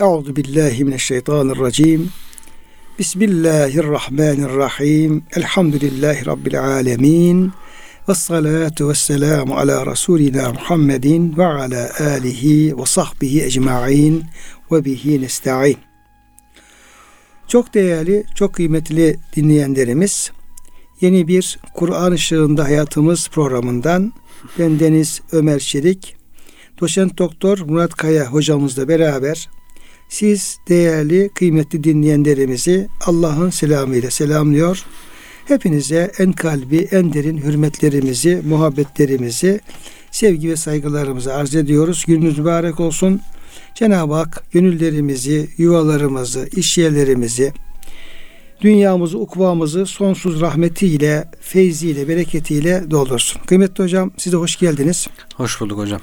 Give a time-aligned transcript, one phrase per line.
[0.00, 2.10] Euzu billahi mineşşeytanirracim.
[2.98, 5.22] Bismillahirrahmanirrahim.
[5.36, 7.52] Elhamdülillahi rabbil alamin.
[8.08, 14.24] Ve salatu ve selamu ala Resulina Muhammedin ve ala alihi ve sahbihi ecma'in
[14.72, 15.76] ve bihi nesta'in.
[17.48, 20.30] Çok değerli, çok kıymetli dinleyenlerimiz,
[21.00, 24.12] yeni bir Kur'an ışığında hayatımız programından
[24.58, 26.16] ben Deniz Ömer Çelik,
[26.80, 29.48] doçent doktor Murat Kaya hocamızla beraber
[30.08, 34.84] siz değerli, kıymetli dinleyenlerimizi Allah'ın selamıyla selamlıyor.
[35.44, 39.60] Hepinize en kalbi, en derin hürmetlerimizi, muhabbetlerimizi,
[40.10, 42.04] sevgi ve saygılarımızı arz ediyoruz.
[42.06, 43.20] Gününüz mübarek olsun.
[43.74, 47.52] Cenab-ı Hak gönüllerimizi, yuvalarımızı, iş yerlerimizi,
[48.60, 53.40] dünyamızı, ukvamızı sonsuz rahmetiyle, feyziyle, bereketiyle doldursun.
[53.46, 55.08] Kıymetli hocam size hoş geldiniz.
[55.34, 56.00] Hoş bulduk hocam.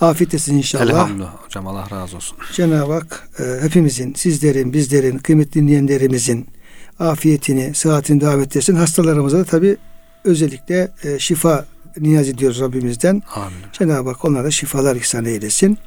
[0.00, 0.84] Afiyet olsun inşallah.
[0.84, 2.38] Elhamdülillah hocam Allah razı olsun.
[2.52, 6.46] Cenab-ı Hak e, hepimizin, sizlerin, bizlerin, kıymetli dinleyenlerimizin
[6.98, 8.74] afiyetini, sıhhatini devam ettirsin.
[8.74, 9.76] Hastalarımıza da tabi
[10.24, 11.66] özellikle e, şifa
[12.00, 13.22] niyaz ediyoruz Rabbimizden.
[13.34, 13.56] Amin.
[13.72, 15.78] Cenab-ı Hak onlara şifalar ihsan eylesin.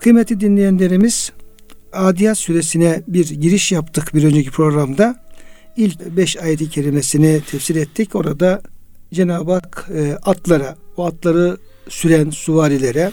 [0.00, 1.32] Kıymetli dinleyenlerimiz
[1.92, 5.24] Adiyat suresine bir giriş yaptık bir önceki programda.
[5.76, 8.14] İlk beş ayeti kerimesini tefsir ettik.
[8.14, 8.62] Orada
[9.14, 11.56] Cenab-ı Hak e, atlara, o atları
[11.88, 13.12] süren suvarilere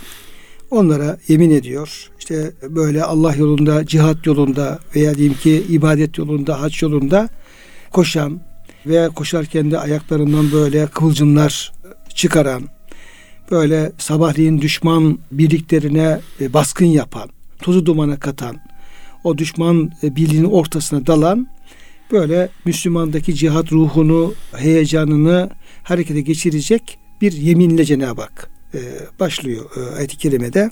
[0.72, 2.10] onlara yemin ediyor.
[2.20, 7.30] İşte böyle Allah yolunda, cihat yolunda veya diyeyim ki ibadet yolunda, haç yolunda
[7.92, 8.42] koşan
[8.86, 11.72] veya koşarken de ayaklarından böyle kıvılcımlar
[12.16, 12.64] çıkaran,
[13.52, 17.30] böyle sabahleyin düşman birliklerine e, baskın yapan,
[17.62, 18.58] tozu dumana katan,
[19.24, 21.48] o düşman e, birliğinin ortasına dalan
[22.12, 25.50] böyle Müslümandaki cihat ruhunu, heyecanını
[25.84, 28.80] harekete geçirecek bir yeminle Cenab-ı Hak e,
[29.20, 30.72] başlıyor e, ayet-i kerimede.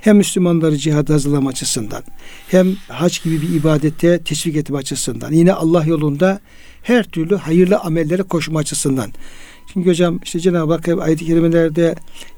[0.00, 2.02] Hem Müslümanları cihad hazırlama açısından
[2.48, 6.40] hem hac gibi bir ibadete teşvik etme açısından yine Allah yolunda
[6.82, 9.12] her türlü hayırlı amellere koşma açısından.
[9.72, 11.94] Çünkü hocam işte Cenab-ı Hak ayet-i kerimelerde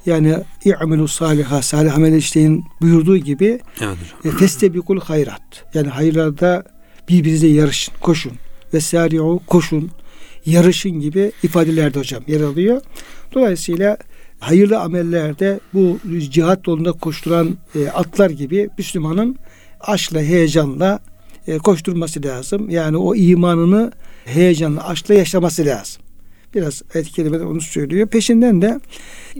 [0.06, 4.36] yani i'melu saliha salih amel işleyin buyurduğu gibi evet hocam.
[4.36, 6.64] E, festebikul hayrat yani hayırlarda
[7.08, 8.32] birbirinizle yarışın, koşun
[8.74, 9.90] ve sari'u koşun,
[10.46, 12.82] yarışın gibi ifadelerde hocam yer alıyor.
[13.34, 13.96] Dolayısıyla
[14.40, 15.98] hayırlı amellerde bu
[16.30, 19.36] cihat yolunda koşturan e, atlar gibi Müslümanın
[19.80, 21.00] aşkla, heyecanla
[21.46, 22.70] e, koşturması lazım.
[22.70, 23.92] Yani o imanını
[24.24, 26.02] heyecanla, aşkla yaşaması lazım.
[26.54, 28.08] Biraz ayet-i kerimede onu söylüyor.
[28.08, 28.80] Peşinden de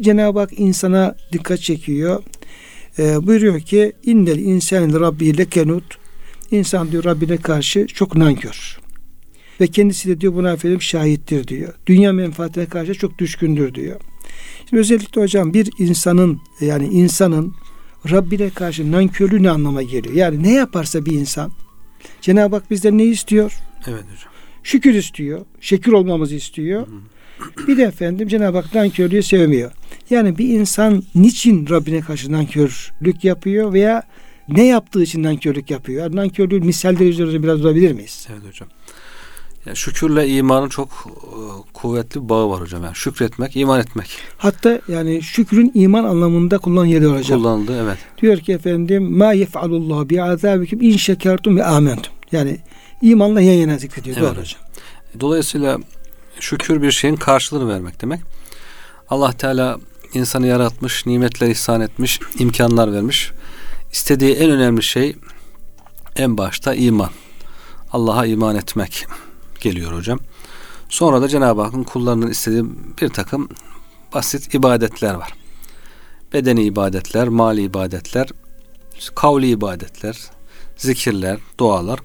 [0.00, 2.22] Cenab-ı Hak insana dikkat çekiyor.
[2.99, 6.00] E, buyuruyor ki innel insan rabbi lekenut
[6.50, 8.78] İnsan diyor Rabbine karşı çok nankör.
[9.60, 11.75] Ve kendisi de diyor buna efendim şahittir diyor.
[11.87, 14.00] Dünya menfaatine karşı çok düşkündür diyor.
[14.70, 17.54] Şimdi özellikle hocam bir insanın yani insanın
[18.10, 20.14] Rabbine karşı nankörlüğü ne anlama geliyor?
[20.14, 21.53] Yani ne yaparsa bir insan
[22.20, 23.53] Cenab-ı Hak bizden ne istiyor?
[23.86, 24.32] Evet hocam.
[24.62, 25.41] Şükür istiyor.
[25.60, 26.86] Şekür olmamızı istiyor.
[26.86, 27.66] Hı.
[27.69, 29.72] Bir de efendim Cenab-ı Hak nankörlüğü sevmiyor.
[30.10, 34.03] Yani bir insan niçin Rabbine karşı nankörlük yapıyor veya
[34.48, 36.03] ne yaptığı için nankörlük yapıyor?
[36.03, 38.28] Yani nankörlüğün misalleri üzerinde biraz durabilir miyiz?
[38.32, 38.69] Evet hocam.
[39.66, 41.38] Yani şükürle imanın çok e,
[41.72, 42.84] kuvvetli bağı var hocam.
[42.84, 44.19] Yani şükretmek, iman etmek.
[44.38, 47.38] Hatta yani şükrün iman anlamında kullanılan yeri hocam.
[47.38, 47.98] Kullanıldı evet.
[48.22, 52.12] Diyor ki efendim ma yef'alullah bi azabikum in şekertum ve amentum.
[52.32, 52.59] Yani
[53.03, 54.16] imanla yan yana zikrediyor.
[54.16, 54.28] Evet.
[54.31, 54.60] Doğru hocam.
[55.21, 55.78] Dolayısıyla
[56.41, 58.21] şükür bir şeyin karşılığını vermek demek.
[59.09, 59.78] Allah Teala
[60.15, 63.32] insanı yaratmış, nimetler ihsan etmiş, imkanlar vermiş.
[63.92, 65.16] İstediği en önemli şey
[66.16, 67.10] en başta iman.
[67.92, 69.06] Allah'a iman etmek
[69.60, 70.19] geliyor hocam.
[70.88, 72.65] Sonra da Cenab-ı Hakk'ın kullarının istediği
[73.00, 73.48] bir takım
[74.15, 75.32] basit ibadetler var.
[76.32, 78.28] Bedeni ibadetler, mali ibadetler,
[79.15, 80.19] kavli ibadetler,
[80.76, 82.00] zikirler, dualar.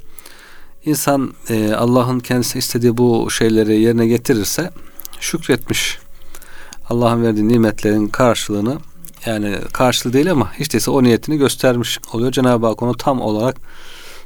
[0.85, 4.71] İnsan e, Allah'ın kendisi istediği bu şeyleri yerine getirirse
[5.19, 5.99] şükretmiş.
[6.89, 8.77] Allah'ın verdiği nimetlerin karşılığını
[9.25, 12.31] yani karşılığı değil ama hiç değilse o niyetini göstermiş oluyor.
[12.31, 13.57] Cenab-ı Hak onu tam olarak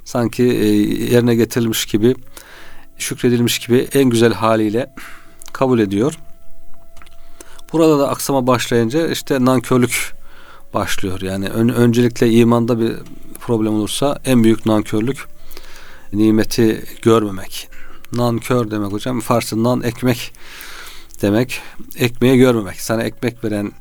[0.06, 0.66] sanki e,
[1.14, 2.16] yerine getirilmiş gibi
[3.00, 4.94] şükredilmiş gibi en güzel haliyle
[5.54, 6.20] kabul ediyor.
[7.74, 10.14] Burada da aksama başlayınca işte nankörlük
[10.74, 11.22] başlıyor.
[11.22, 12.94] Yani ön, öncelikle imanda bir
[13.40, 15.28] problem olursa en büyük nankörlük
[16.14, 17.70] nimeti görmemek.
[18.14, 19.20] Nankör demek hocam.
[19.20, 20.34] Farsça nan ekmek
[21.22, 21.62] demek.
[21.98, 22.82] Ekmeği görmemek.
[22.82, 23.72] Sana ekmek veren,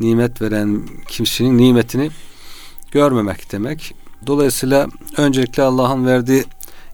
[0.00, 2.10] nimet veren kimsenin nimetini
[2.90, 3.94] görmemek demek.
[4.26, 6.44] Dolayısıyla öncelikle Allah'ın verdiği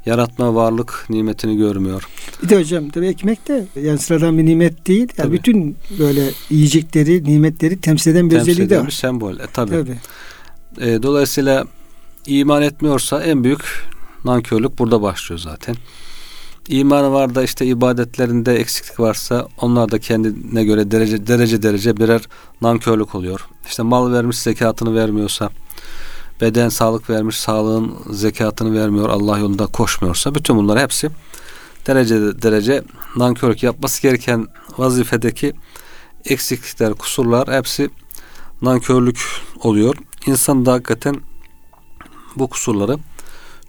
[0.08, 2.08] yaratma varlık nimetini görmüyor.
[2.42, 5.00] Bir de hocam tabii ekmek de yani sıradan bir nimet değil.
[5.00, 5.32] Yani tabii.
[5.32, 8.90] bütün böyle yiyecekleri, nimetleri temsil eden bir temsil özelliği de var.
[8.90, 9.34] sembol.
[9.34, 9.70] E, tabii.
[9.70, 9.98] tabii.
[10.90, 11.64] E, dolayısıyla
[12.26, 13.88] iman etmiyorsa en büyük
[14.24, 15.74] nankörlük burada başlıyor zaten.
[16.68, 22.22] İmanı var da işte ibadetlerinde eksiklik varsa onlar da kendine göre derece derece derece birer
[22.60, 23.48] nankörlük oluyor.
[23.68, 25.50] İşte mal vermiş zekatını vermiyorsa,
[26.40, 31.10] beden sağlık vermiş sağlığın zekatını vermiyor, Allah yolunda koşmuyorsa bütün bunlar hepsi
[31.86, 32.82] derece derece
[33.16, 34.46] nankörlük yapması gereken
[34.78, 35.52] vazifedeki
[36.24, 37.90] eksiklikler, kusurlar hepsi
[38.62, 39.20] nankörlük
[39.62, 39.96] oluyor.
[40.26, 41.16] İnsan da hakikaten
[42.36, 42.98] bu kusurları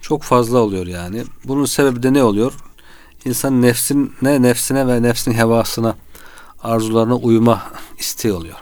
[0.00, 1.24] çok fazla oluyor yani.
[1.44, 2.52] Bunun sebebi de ne oluyor?
[3.24, 5.96] İnsan nefsine, nefsine ve nefsin hevasına,
[6.62, 7.62] arzularına uyma
[7.98, 8.56] isteği oluyor.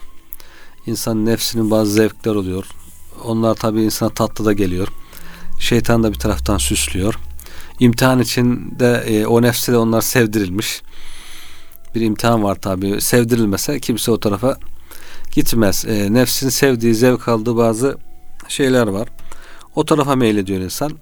[0.87, 2.66] İnsan nefsinin bazı zevkler oluyor.
[3.25, 4.88] Onlar tabii insana tatlı da geliyor.
[5.61, 7.15] Şeytan da bir taraftan süslüyor.
[7.81, 10.82] İmtihan için de e, o nefsi de onlar sevdirilmiş.
[11.94, 13.00] Bir imtihan var tabii.
[13.00, 14.56] Sevdirilmese kimse o tarafa
[15.32, 15.85] gitmez.
[15.88, 17.99] E, nefsin sevdiği, zevk aldığı bazı
[18.49, 19.09] şeyler var.
[19.75, 20.93] O tarafa meylediyor insan.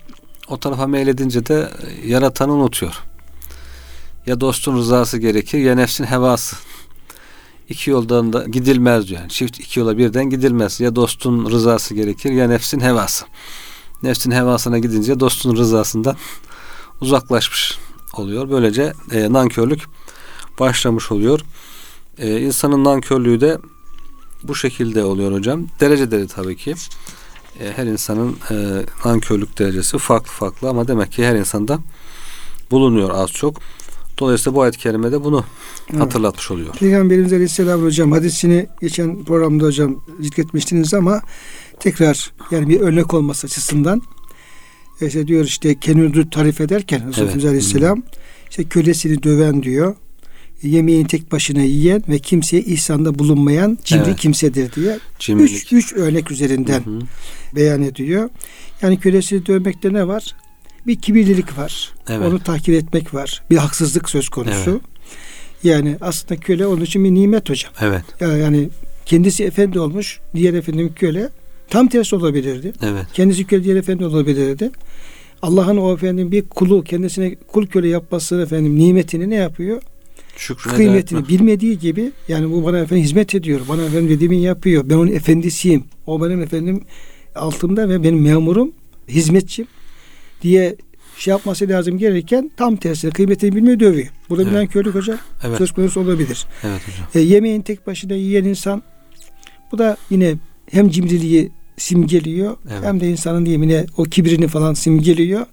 [0.48, 1.70] O tarafa meyledince de
[2.06, 3.02] yaratanı unutuyor.
[4.26, 6.56] Ya dostun rızası gerekir ya nefsin hevası.
[7.68, 9.20] İki yoldan da gidilmez diyor.
[9.20, 10.80] Yani çift iki yola birden gidilmez.
[10.80, 13.24] Ya dostun rızası gerekir ya nefsin hevası.
[14.02, 16.16] Nefsin hevasına gidince dostun rızasından
[17.00, 17.78] uzaklaşmış
[18.14, 18.50] oluyor.
[18.50, 19.82] Böylece e, nankörlük
[20.60, 21.40] başlamış oluyor.
[22.18, 23.58] E, insanın nankörlüğü de
[24.42, 25.66] bu şekilde oluyor hocam.
[25.80, 26.74] Derece derece tabii ki.
[27.60, 28.54] E, her insanın e,
[29.04, 31.78] nankörlük derecesi farklı farklı ama demek ki her insanda
[32.70, 33.60] bulunuyor az çok.
[34.18, 35.44] Dolayısıyla bu ayet-i kerimede bunu
[35.90, 36.00] evet.
[36.00, 36.74] hatırlatmış oluyor.
[36.74, 41.22] Peygamberimiz Aleyhisselam hocam hadisini geçen programda hocam zikretmiştiniz ama
[41.80, 44.02] tekrar yani bir örnek olması açısından
[45.00, 47.44] işte diyor işte kendini tarif ederken Resulullah evet.
[47.44, 48.02] Aleyhisselam
[48.50, 49.94] işte kölesini döven diyor
[50.62, 54.16] yemeğin tek başına yiyen ve kimseye ihsanda bulunmayan cimri evet.
[54.16, 54.98] kimsedir diye.
[55.28, 57.00] Üç, üç örnek üzerinden hı hı.
[57.56, 58.30] beyan ediyor.
[58.82, 60.36] Yani kölesini dövmekte ne var?
[60.86, 61.94] Bir kibirlilik var.
[62.08, 62.28] Evet.
[62.28, 63.42] Onu tahkir etmek var.
[63.50, 64.70] Bir haksızlık söz konusu.
[64.70, 64.80] Evet.
[65.62, 67.72] Yani aslında köle onun için bir nimet hocam.
[67.80, 68.02] Evet.
[68.20, 68.68] Yani
[69.06, 71.28] kendisi efendi olmuş, diğer efendim köle.
[71.70, 72.72] Tam tersi olabilirdi.
[72.82, 73.06] Evet.
[73.12, 74.70] Kendisi köle, diğer efendi olabilirdi.
[75.42, 79.82] Allah'ın o efendim bir kulu kendisine kul köle yapması efendim nimetini ne yapıyor?
[80.36, 83.60] Şükrüne kıymetini bilmediği gibi yani bu bana efendim hizmet ediyor.
[83.68, 84.84] Bana efendim dediğimi yapıyor.
[84.90, 85.84] Ben onun efendisiyim.
[86.06, 86.84] O benim efendim
[87.34, 88.72] altımda ve benim memurum,
[89.08, 89.66] hizmetçim
[90.42, 90.76] diye
[91.18, 94.08] şey yapması lazım gereken tam tersine kıymetini bilmiyor dövüyor.
[94.28, 94.52] Burada evet.
[94.52, 95.58] bilen körlük hocam evet.
[95.58, 96.46] söz konusu olabilir.
[96.64, 97.06] Evet hocam.
[97.14, 98.82] E, yemeğin tek başına yiyen insan
[99.72, 100.34] bu da yine
[100.70, 102.84] hem cimriliği simgeliyor evet.
[102.84, 105.46] hem de insanın yemine o kibrini falan simgeliyor.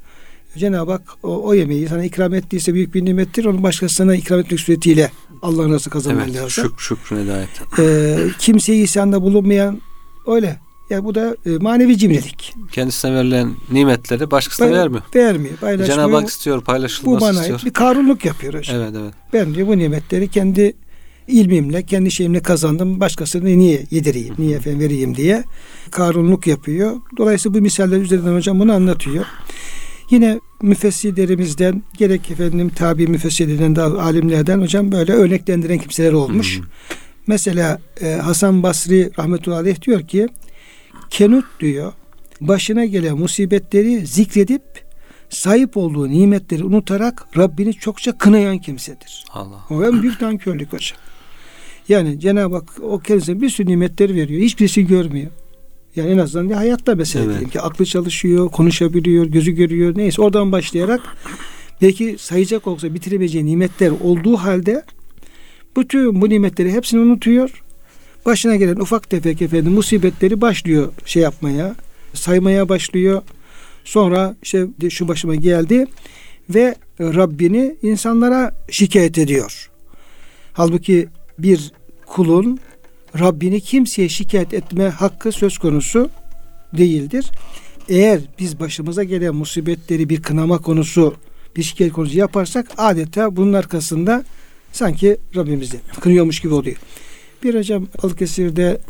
[0.57, 3.45] Cenab-ı Hak o, o yemeği sana ikram ettiyse büyük bir nimettir.
[3.45, 6.50] Onu başkasına ikram etmek suretiyle Allah'ın nasıl kazanman evet, lazım.
[6.50, 7.50] Şük, şükrüne layık.
[7.79, 9.81] Ee, kimseyi isyanda bulunmayan
[10.27, 10.59] öyle.
[10.94, 12.54] Ya bu da e, manevi cimrilik.
[12.72, 15.04] Kendisine verilen nimetleri başkasına Bay, vermiyor.
[15.16, 15.86] Vermiyor.
[15.86, 17.62] Cenab-ı Hak istiyor, paylaşılması bu bana istiyor.
[17.66, 18.78] Bir karunluk yapıyor hocam.
[18.78, 19.13] Evet, evet.
[19.34, 20.74] Ben diyor bu nimetleri kendi
[21.28, 23.00] ilmimle, kendi şeyimle kazandım.
[23.00, 25.44] Başkasına niye yedireyim, niye efendim vereyim diye
[25.92, 26.96] karunluk yapıyor.
[27.18, 29.25] Dolayısıyla bu misaller üzerinden hocam bunu anlatıyor.
[30.10, 36.57] Yine müfessirlerimizden gerek efendim tabi müfessirlerden de alimlerden hocam böyle örneklendiren kimseler olmuş.
[36.57, 36.66] Hmm.
[37.28, 40.28] Mesela e, Hasan Basri rahmetullahi aleyh diyor ki
[41.13, 41.94] Kenut diyor
[42.42, 44.62] başına gelen musibetleri zikredip
[45.29, 49.25] sahip olduğu nimetleri unutarak Rabbini çokça kınayan kimsedir.
[49.34, 49.65] Allah.
[49.70, 51.00] O en büyük nankörlük hocam.
[51.89, 54.41] Yani Cenab-ı Hak o kendisine bir sürü nimetleri veriyor.
[54.41, 55.32] Hiçbirisi görmüyor.
[55.96, 57.34] Yani en azından bir hayatta mesela evet.
[57.34, 59.98] diyelim ki aklı çalışıyor, konuşabiliyor, gözü görüyor.
[59.98, 61.01] Neyse oradan başlayarak
[61.82, 64.84] belki sayacak olsa bitiremeyeceği nimetler olduğu halde
[65.77, 67.63] bütün bu nimetleri hepsini unutuyor.
[68.25, 71.75] Başına gelen ufak tefek efendim musibetleri başlıyor şey yapmaya,
[72.13, 73.22] saymaya başlıyor.
[73.84, 75.88] Sonra işte şu başıma geldi
[76.50, 79.70] ve Rabbini insanlara şikayet ediyor.
[80.53, 81.08] Halbuki
[81.39, 81.72] bir
[82.06, 82.60] kulun
[83.20, 86.10] Rabbini kimseye şikayet etme hakkı söz konusu
[86.77, 87.25] değildir.
[87.89, 91.15] Eğer biz başımıza gelen musibetleri bir kınama konusu,
[91.56, 94.24] bir şikayet konusu yaparsak adeta bunun arkasında
[94.72, 96.77] sanki Rabbimizi kınıyormuş gibi oluyor.
[97.43, 98.81] Bir hocam Balıkesir'de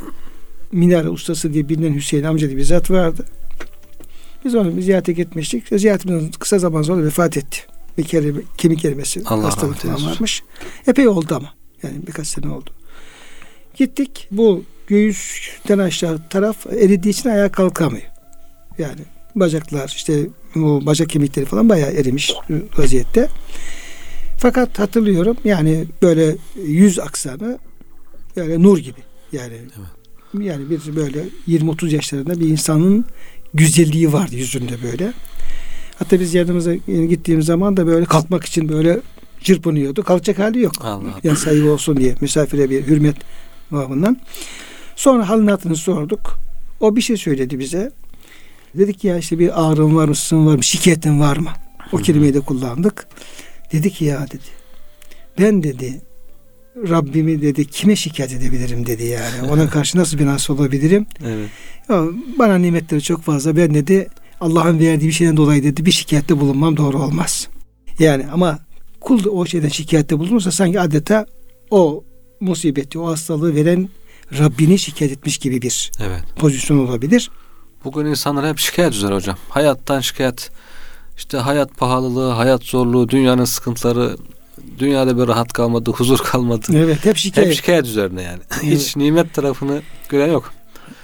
[0.71, 3.25] minare ustası diye bilinen Hüseyin amca diye bir zat vardı.
[4.45, 5.63] Biz onu ziyarete gitmiştik.
[5.71, 7.57] Ziyaretimizden kısa zaman sonra vefat etti.
[7.97, 10.43] Bir kere kemik erimesi hastalık varmış.
[10.87, 11.53] Epey oldu ama.
[11.83, 12.69] Yani birkaç sene oldu.
[13.75, 14.27] Gittik.
[14.31, 18.07] Bu göğüsten aşağı taraf eridiği için ayağa kalkamıyor.
[18.77, 19.01] Yani
[19.35, 22.33] bacaklar işte bu bacak kemikleri falan bayağı erimiş
[22.77, 23.29] vaziyette.
[24.37, 27.59] Fakat hatırlıyorum yani böyle yüz aksanı
[28.35, 28.99] böyle nur gibi.
[29.31, 30.45] Yani evet.
[30.45, 33.05] yani bir böyle 20-30 yaşlarında bir insanın
[33.53, 35.13] güzelliği vardı yüzünde böyle.
[35.99, 39.01] Hatta biz yanımıza gittiğimiz zaman da böyle kalkmak için böyle
[39.41, 40.03] çırpınıyordu.
[40.03, 40.73] Kalkacak hali yok.
[40.81, 41.19] Allah.
[41.23, 43.15] Yani saygı olsun diye misafire bir hürmet
[43.71, 44.17] babından.
[44.95, 46.39] Sonra halini sorduk.
[46.79, 47.91] O bir şey söyledi bize.
[48.75, 51.49] Dedik ya işte bir ağrın var mı, sızın var mı, şikayetin var mı?
[51.91, 53.07] O kelimeyi de kullandık.
[53.71, 54.43] Dedi ki ya dedi.
[55.39, 56.01] Ben dedi
[56.75, 59.51] Rabbimi dedi kime şikayet edebilirim dedi yani.
[59.51, 61.05] Ona karşı nasıl bir nasıl olabilirim?
[61.25, 61.49] Evet.
[61.89, 62.03] Ya,
[62.39, 63.55] bana nimetleri çok fazla.
[63.57, 64.07] Ben dedi
[64.41, 67.47] Allah'ın verdiği bir şeyden dolayı dedi bir şikayette bulunmam doğru olmaz.
[67.99, 68.59] Yani ama
[69.01, 71.25] kul o şeyden şikayette bulunursa sanki adeta
[71.71, 72.03] o
[72.39, 73.89] musibeti, o hastalığı veren
[74.39, 76.23] Rabbini şikayet etmiş gibi bir Evet.
[76.35, 77.31] pozisyon olabilir.
[77.83, 79.37] Bugün insanlar hep şikayet üzere hocam.
[79.49, 80.51] Hayattan şikayet.
[81.17, 84.17] İşte hayat pahalılığı, hayat zorluğu, dünyanın sıkıntıları,
[84.79, 86.65] dünyada bir rahat kalmadı, huzur kalmadı.
[86.75, 87.49] Evet, hep şikayet.
[87.49, 88.39] Hep şikayet üzerine yani.
[88.63, 88.79] Evet.
[88.79, 90.53] Hiç nimet tarafını gören yok.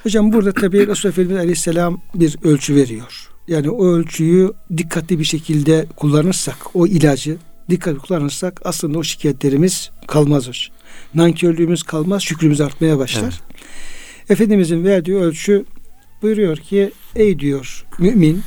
[0.03, 3.29] Hocam burada tabii Resulullah Efendimiz Aleyhisselam bir ölçü veriyor.
[3.47, 7.37] Yani o ölçüyü dikkatli bir şekilde kullanırsak, o ilacı
[7.69, 10.75] dikkatli kullanırsak aslında o şikayetlerimiz kalmaz hocam.
[11.15, 13.21] Nankörlüğümüz kalmaz, şükrümüz artmaya başlar.
[13.23, 14.29] Evet.
[14.29, 15.65] Efendimizin verdiği ölçü
[16.21, 18.43] buyuruyor ki ey diyor mümin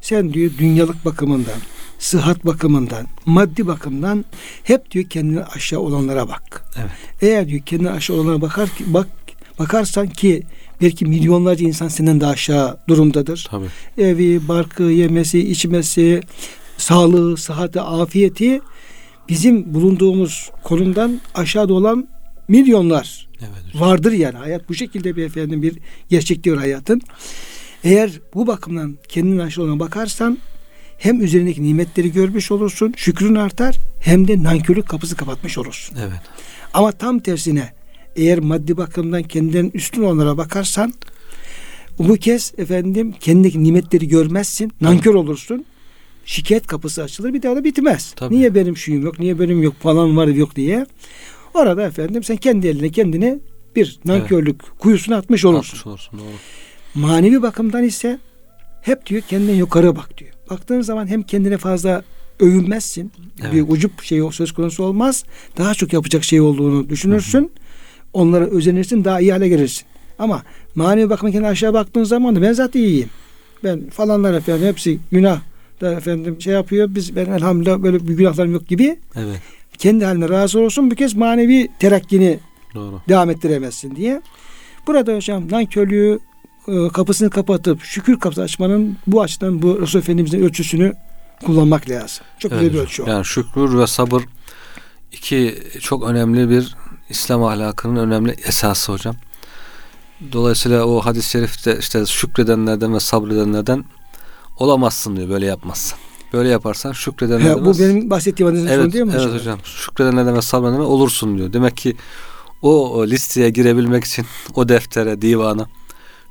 [0.00, 1.60] sen diyor dünyalık bakımından,
[2.04, 4.24] sıhhat bakımından, maddi bakımdan
[4.62, 6.64] hep diyor kendine aşağı olanlara bak.
[6.76, 6.90] Evet.
[7.20, 9.06] Eğer diyor kendine aşağı olanlara bakar ki bak
[9.58, 10.42] bakarsan ki
[10.80, 13.46] belki milyonlarca insan senden daha aşağı durumdadır.
[13.50, 13.66] Tabii.
[13.98, 16.20] Evi, barkı, yemesi, içmesi,
[16.76, 18.60] sağlığı, sıhhati, afiyeti
[19.28, 22.08] bizim bulunduğumuz konumdan aşağıda olan
[22.48, 23.80] milyonlar Evet.
[23.82, 24.36] vardır yani.
[24.38, 27.00] Hayat bu şekilde bir efendim bir gerçekliği var hayatın.
[27.84, 30.38] Eğer bu bakımdan kendinin aşağı olana bakarsan
[31.04, 35.96] hem üzerindeki nimetleri görmüş olursun, şükrün artar hem de nankörlük kapısı kapatmış olursun.
[36.00, 36.20] Evet.
[36.74, 37.72] Ama tam tersine
[38.16, 40.94] eğer maddi bakımdan kendilerinin üstün olanlara bakarsan
[41.98, 45.64] bu kez efendim kendindeki nimetleri görmezsin, nankör olursun.
[46.24, 48.12] Şikayet kapısı açılır bir daha da bitmez.
[48.16, 48.34] Tabii.
[48.34, 50.86] Niye benim şuyum yok, niye benim yok falan var yok diye.
[51.54, 53.38] Orada efendim sen kendi eline kendine
[53.76, 55.68] bir nankörlük kuyusuna atmış olursun.
[55.68, 56.36] Atmış olursun doğru.
[56.94, 58.18] Manevi bakımdan ise
[58.82, 60.33] hep diyor kendine yukarı bak diyor.
[60.50, 62.02] Baktığın zaman hem kendine fazla
[62.40, 63.12] övünmezsin.
[63.42, 63.52] Evet.
[63.52, 65.24] Bir ucup şey söz konusu olmaz.
[65.58, 67.52] Daha çok yapacak şey olduğunu düşünürsün.
[68.12, 69.84] Onlara özenirsin, daha iyi hale gelirsin.
[70.18, 70.42] Ama
[70.74, 73.10] manevi bakımdan kendine aşağı baktığın zaman da ben zaten iyiyim.
[73.64, 75.40] Ben falanlar efendim hepsi günah
[75.80, 76.88] da efendim şey yapıyor.
[76.94, 79.40] Biz ben elhamdülillah böyle bir günahlarım yok gibi Evet.
[79.78, 80.90] kendi haline razı olsun.
[80.90, 82.38] Bir kez manevi terakkini
[82.74, 83.00] Doğru.
[83.08, 84.22] devam ettiremezsin diye.
[84.86, 86.18] Burada hocam nankörlüğü
[86.68, 90.92] e, kapısını kapatıp şükür kapısı açmanın bu açıdan bu Resul Efendimiz'in ölçüsünü
[91.46, 92.24] kullanmak lazım.
[92.38, 93.10] Çok Evet güzel bir ölçü o.
[93.10, 94.22] Yani şükür ve sabır
[95.12, 96.76] iki çok önemli bir
[97.10, 99.16] İslam ahlakının önemli esası hocam.
[100.32, 103.84] Dolayısıyla o hadis-i şerifte işte şükredenlerden ve sabredenlerden
[104.58, 105.98] olamazsın diyor böyle yapmazsan.
[106.32, 109.38] Böyle yaparsan şükredenlerden He, bu benim bahsettiğim hadisin sonu evet, değil mi evet hocam?
[109.38, 109.58] hocam.
[109.64, 111.52] Şükredenlerden ve sabredenlerden olursun diyor.
[111.52, 111.96] Demek ki
[112.62, 115.68] o listeye girebilmek için o deftere, divana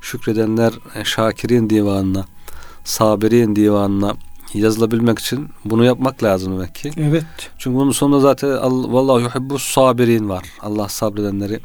[0.04, 2.24] şükredenler e, şakirin divanına,
[2.84, 4.14] sabirin divanına
[4.54, 6.90] yazılabilmek için bunu yapmak lazım demek ki.
[6.96, 7.24] Evet.
[7.58, 10.44] Çünkü bunun sonunda zaten Allah, vallahu yuhibbu sabirin var.
[10.60, 11.60] Allah sabredenleri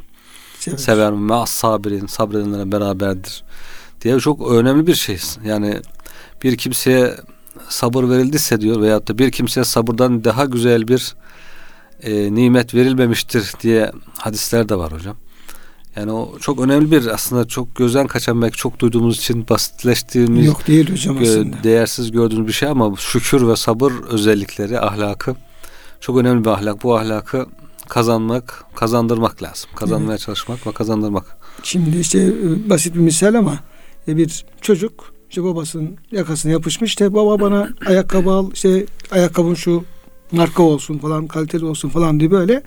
[0.59, 0.77] Sever.
[0.77, 1.11] sever.
[1.11, 3.43] Ma'as sabirin, sabredenlere beraberdir.
[4.01, 5.19] Diye çok önemli bir şey.
[5.45, 5.81] Yani
[6.43, 7.15] bir kimseye
[7.69, 11.15] sabır verildiyse diyor veyahut da bir kimseye sabırdan daha güzel bir
[12.03, 15.15] e, nimet verilmemiştir diye hadisler de var hocam.
[15.95, 20.67] Yani o çok önemli bir aslında çok gözden kaçan belki çok duyduğumuz için basitleştiğimiz Yok
[20.67, 21.63] değil hocam aslında.
[21.63, 25.35] değersiz gördüğümüz bir şey ama şükür ve sabır özellikleri, ahlakı
[25.99, 26.83] çok önemli bir ahlak.
[26.83, 27.45] Bu ahlakı
[27.89, 29.69] kazanmak, kazandırmak lazım.
[29.75, 31.37] Kazanmaya çalışmak ve kazandırmak.
[31.63, 33.59] Şimdi işte e, basit bir misal ama
[34.07, 39.83] e, bir çocuk işte babasının yakasına yapışmış işte baba bana ayakkabı al işte ayakkabın şu
[40.31, 42.63] marka olsun falan kaliteli olsun falan diye böyle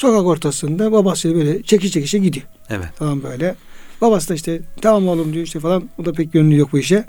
[0.00, 2.88] sokak ortasında babası böyle çeki çekişe gidiyor Evet.
[2.94, 3.54] falan böyle.
[4.00, 7.04] Babası da işte tamam oğlum diyor işte falan o da pek gönlü yok bu işe.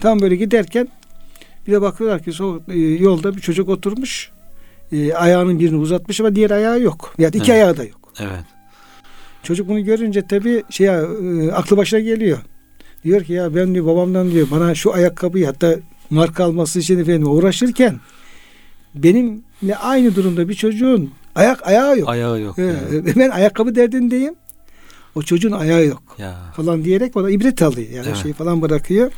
[0.00, 0.88] Tam böyle giderken
[1.66, 4.30] bir de bakıyorlar ki so- e, yolda bir çocuk oturmuş
[4.92, 7.14] e, ayağının birini uzatmış ama diğer ayağı yok.
[7.18, 7.50] Yani iki Evet.
[7.50, 8.12] ayağı da yok.
[8.20, 8.44] Evet.
[9.42, 10.92] Çocuk bunu görünce tabii şey e,
[11.52, 12.38] aklı başına geliyor.
[13.04, 15.76] Diyor ki ya ben diyor babamdan diyor bana şu ayakkabıyı hatta
[16.10, 18.00] marka alması için efendim uğraşırken
[18.94, 22.08] benimle aynı durumda bir çocuğun ayak ayağı yok.
[22.08, 22.58] Ayağı yok.
[22.58, 23.16] He, yani.
[23.16, 24.34] ben ayakkabı derdindeyim.
[25.14, 26.34] O çocuğun ayağı yok Ya.
[26.56, 27.88] falan diyerek bana ibret alıyor.
[27.92, 28.16] Yani Evet.
[28.22, 29.12] şey falan bırakıyor.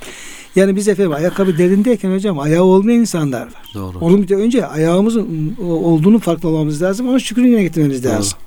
[0.56, 3.52] Yani biz efendim ayakkabı derdindeyken hocam ayağı olmayan insanlar var.
[3.74, 3.98] Doğru.
[4.00, 7.08] Onun bir de önce ayağımızın olduğunu farklı olmamız lazım.
[7.08, 8.12] Onun şükrünü yerine getirmemiz Doğru.
[8.12, 8.38] lazım.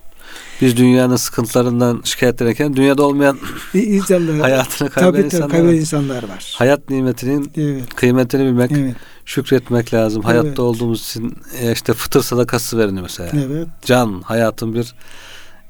[0.61, 3.37] Biz dünyanın sıkıntılarından şikayet ederken dünyada olmayan
[3.73, 5.79] insanlar hayatını kaybeden tabii, tabii, insanlar, kaybeden var.
[5.79, 6.53] insanlar var.
[6.57, 7.95] Hayat nimetinin Evet.
[7.95, 8.95] kıymetini bilmek, Evet.
[9.25, 10.23] Şükretmek lazım.
[10.23, 10.59] Hayatta Evet.
[10.59, 13.31] olduğumuz için e, işte fıtır sadakası veriniyor mesela.
[13.33, 13.67] Evet.
[13.85, 14.95] Can, hayatın bir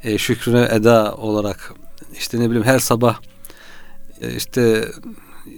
[0.04, 1.74] e, şükrüne eda olarak
[2.18, 3.20] işte ne bileyim her sabah
[4.22, 4.92] e, işte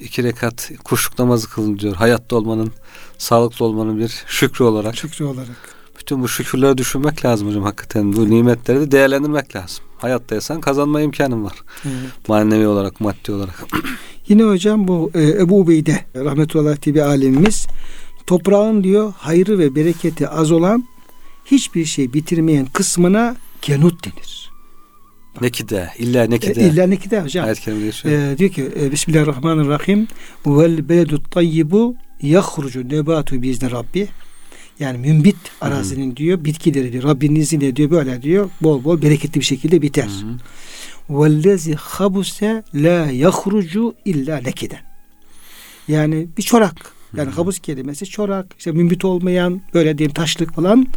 [0.02, 1.96] iki rekat kuşluk namazı kılın diyor.
[1.96, 2.72] Hayatta olmanın,
[3.18, 4.96] sağlıklı olmanın bir şükrü olarak.
[4.98, 5.75] Şükrü olarak.
[6.00, 8.14] Bütün bu şükürleri düşünmek lazım hocam hakikaten.
[8.14, 9.85] Bu nimetleri de değerlendirmek lazım.
[9.98, 11.64] Hayattaysan kazanma imkanın var.
[11.86, 11.96] Evet.
[12.28, 13.66] Manevi olarak, maddi olarak.
[14.28, 17.68] Yine hocam bu e, Ebu Ubeyde rahmetullahi bir alimimiz
[18.28, 20.86] toprağın diyor hayrı ve bereketi az olan
[21.46, 24.52] hiçbir şey bitirmeyen kısmına kenut denir.
[25.42, 26.62] Nekide, illa E, nekide.
[26.62, 27.46] İlla ne ki hocam.
[27.46, 28.14] Ayet-i kerimede geçiyor.
[28.14, 30.08] E, diyor ki e, Bismillahirrahmanirrahim
[30.46, 34.08] vel beledu tayyibu yahrucu nebatu biizni rabbi
[34.79, 39.46] yani mümbit arazinin diyor bitkileri diyor Rabbinin izniyle diyor böyle diyor bol bol bereketli bir
[39.46, 40.10] şekilde biter.
[41.10, 44.79] Vellezi habuse la yahrucu illa lekiden.
[45.88, 46.96] Yani bir çorak.
[47.17, 50.88] Yani habus kelimesi çorak, işte mümbit olmayan, böyle diyeyim taşlık falan.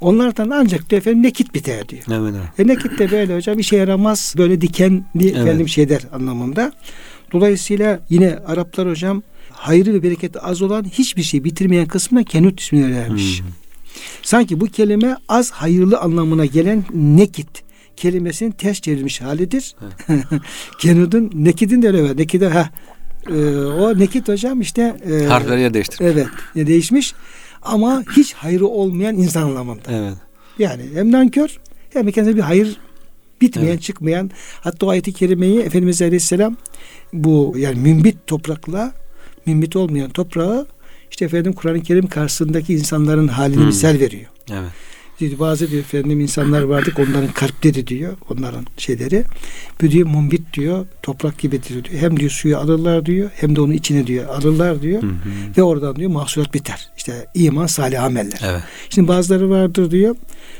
[0.00, 2.02] Onlardan ancak diyor efendim nekit biter diyor.
[2.08, 2.60] Evet, evet.
[2.60, 6.72] E nekit de böyle hocam işe yaramaz, böyle dikenli efendim şeyler anlamında.
[7.32, 9.22] Dolayısıyla yine Araplar hocam
[9.60, 13.40] hayrı ve bereketi az olan hiçbir şey bitirmeyen kısmına kenut ismini vermiş.
[13.40, 13.48] Hmm.
[14.22, 17.48] Sanki bu kelime az hayırlı anlamına gelen nekit
[17.96, 19.76] kelimesinin ters çevrilmiş halidir.
[20.80, 22.16] Kenud'un nekidin de öyle var.
[22.16, 22.70] Nekide ha
[23.28, 26.12] e, o nekit hocam işte e, Harfleri yer değiştirmiş.
[26.14, 26.28] evet
[26.68, 27.14] değişmiş
[27.62, 29.92] ama hiç hayrı olmayan insan anlamında.
[29.92, 30.14] Evet.
[30.58, 31.60] Yani hem nankör
[31.92, 32.76] hem kendisine bir hayır
[33.40, 33.82] bitmeyen Evet.
[33.82, 36.56] çıkmayan hatta o ayeti kerimeyi Efendimiz Aleyhisselam
[37.12, 38.92] bu yani mümbit toprakla
[39.46, 40.66] mümbit olmayan toprağı
[41.10, 43.66] işte efendim Kur'an-ı Kerim karşısındaki insanların halini Hmm.
[43.66, 44.30] misal veriyor.
[44.52, 44.70] Evet.
[45.20, 49.24] Bazı diyor efendim insanlar vardı onların kalpleri diyor onların şeyleri.
[49.82, 52.02] Bu diyor mumbit diyor toprak gibidir diyor.
[52.02, 55.02] Hem diyor suyu alırlar diyor hem de onu içine diyor alırlar diyor.
[55.02, 55.12] Hı hı.
[55.56, 56.88] Ve oradan diyor mahsulat biter.
[56.96, 58.40] İşte iman salih ameller.
[58.44, 58.62] Evet.
[58.90, 60.16] Şimdi bazıları vardır diyor.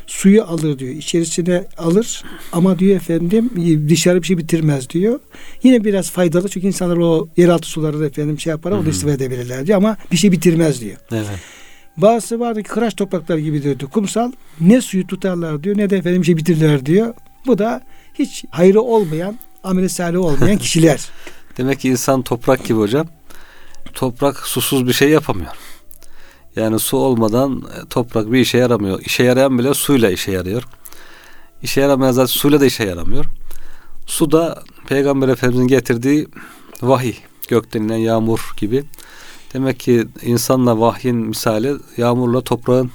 [0.06, 0.94] Suyu alır diyor.
[0.94, 3.50] içerisine alır ama diyor efendim
[3.88, 5.20] dışarı bir şey bitirmez diyor.
[5.62, 9.66] Yine biraz faydalı çünkü insanlar o yeraltı suları da efendim şey yapar onu istifade edebilirler
[9.66, 10.96] diyor ama bir şey bitirmez diyor.
[11.12, 11.59] Evet.
[11.96, 13.78] Bazısı vardı ki kıraç topraklar gibi diyor.
[13.78, 17.14] Kumsal ne suyu tutarlar diyor ne de efendim şey bitirirler diyor.
[17.46, 17.82] Bu da
[18.14, 21.00] hiç hayrı olmayan ameli salih olmayan kişiler.
[21.58, 23.06] Demek ki insan toprak gibi hocam.
[23.94, 25.52] Toprak susuz bir şey yapamıyor.
[26.56, 29.00] Yani su olmadan e, toprak bir işe yaramıyor.
[29.00, 30.62] İşe yarayan bile suyla işe yarıyor.
[31.62, 33.24] İşe yaramayan zaten suyla da işe yaramıyor.
[34.06, 36.28] Su da Peygamber Efendimizin getirdiği
[36.82, 37.14] vahiy,
[37.48, 38.84] gökten inen yağmur gibi.
[39.54, 42.90] Demek ki insanla vahyin misali yağmurla toprağın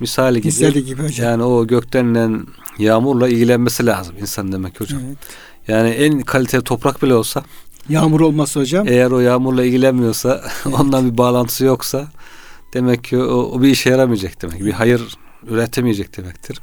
[0.00, 0.46] misali gibi.
[0.46, 1.26] Misali gibi hocam.
[1.26, 2.46] Yani o gökten inen
[2.78, 5.00] yağmurla ilgilenmesi lazım insan demek hocam.
[5.06, 5.18] Evet.
[5.68, 7.44] Yani en kaliteli toprak bile olsa
[7.88, 8.88] Yağmur olmasa hocam.
[8.88, 12.08] eğer o yağmurla ilgilenmiyorsa ondan bir bağlantısı yoksa
[12.74, 14.64] demek ki o, o bir işe yaramayacak demek.
[14.64, 15.16] Bir hayır
[15.48, 16.60] üretemeyecek demektir.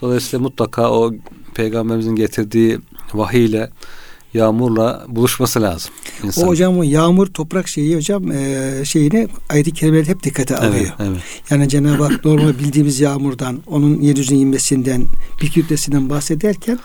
[0.00, 1.12] Dolayısıyla mutlaka o
[1.54, 2.78] peygamberimizin getirdiği
[3.14, 3.70] vahiy ile
[4.34, 5.92] yağmurla buluşması lazım.
[6.22, 6.46] O insan.
[6.46, 10.72] hocam o yağmur toprak şeyi hocam e, şeyini ayet-i kerimeler hep dikkate alıyor.
[10.74, 11.20] evet, evet.
[11.50, 15.06] Yani Cenab-ı Hak normal bildiğimiz yağmurdan, onun yeryüzüne inmesinden,
[15.42, 16.78] bir kütlesinden bahsederken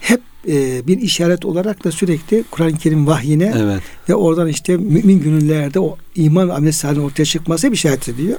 [0.00, 3.82] hep e, bir işaret olarak da sürekli Kur'an-ı Kerim vahyine evet.
[4.08, 8.38] ve oradan işte mümin gönüllerde o iman amel salihinin ortaya çıkması hep işaret ediyor.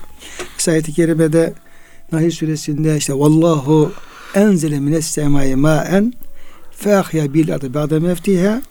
[0.57, 1.53] Mesela ayet-i kerimede
[2.11, 3.91] Nahl suresinde işte vallahu
[4.35, 6.13] enzele mines semai maen
[6.75, 8.61] fe ahya bil adı ba'de meftiha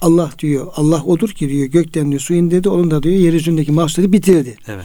[0.00, 0.66] Allah diyor.
[0.76, 2.68] Allah odur ki diyor gökten diyor su indirdi.
[2.68, 4.56] Onun da diyor yeryüzündeki mahsulü bitirdi.
[4.68, 4.84] Evet.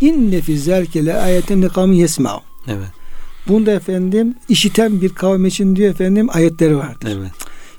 [0.00, 2.40] İnne fi zelke le ayeten kavmin yesma'u.
[2.68, 2.88] Evet.
[3.48, 7.08] Bunda efendim işiten bir kavim için diyor efendim ayetleri vardır.
[7.18, 7.30] Evet.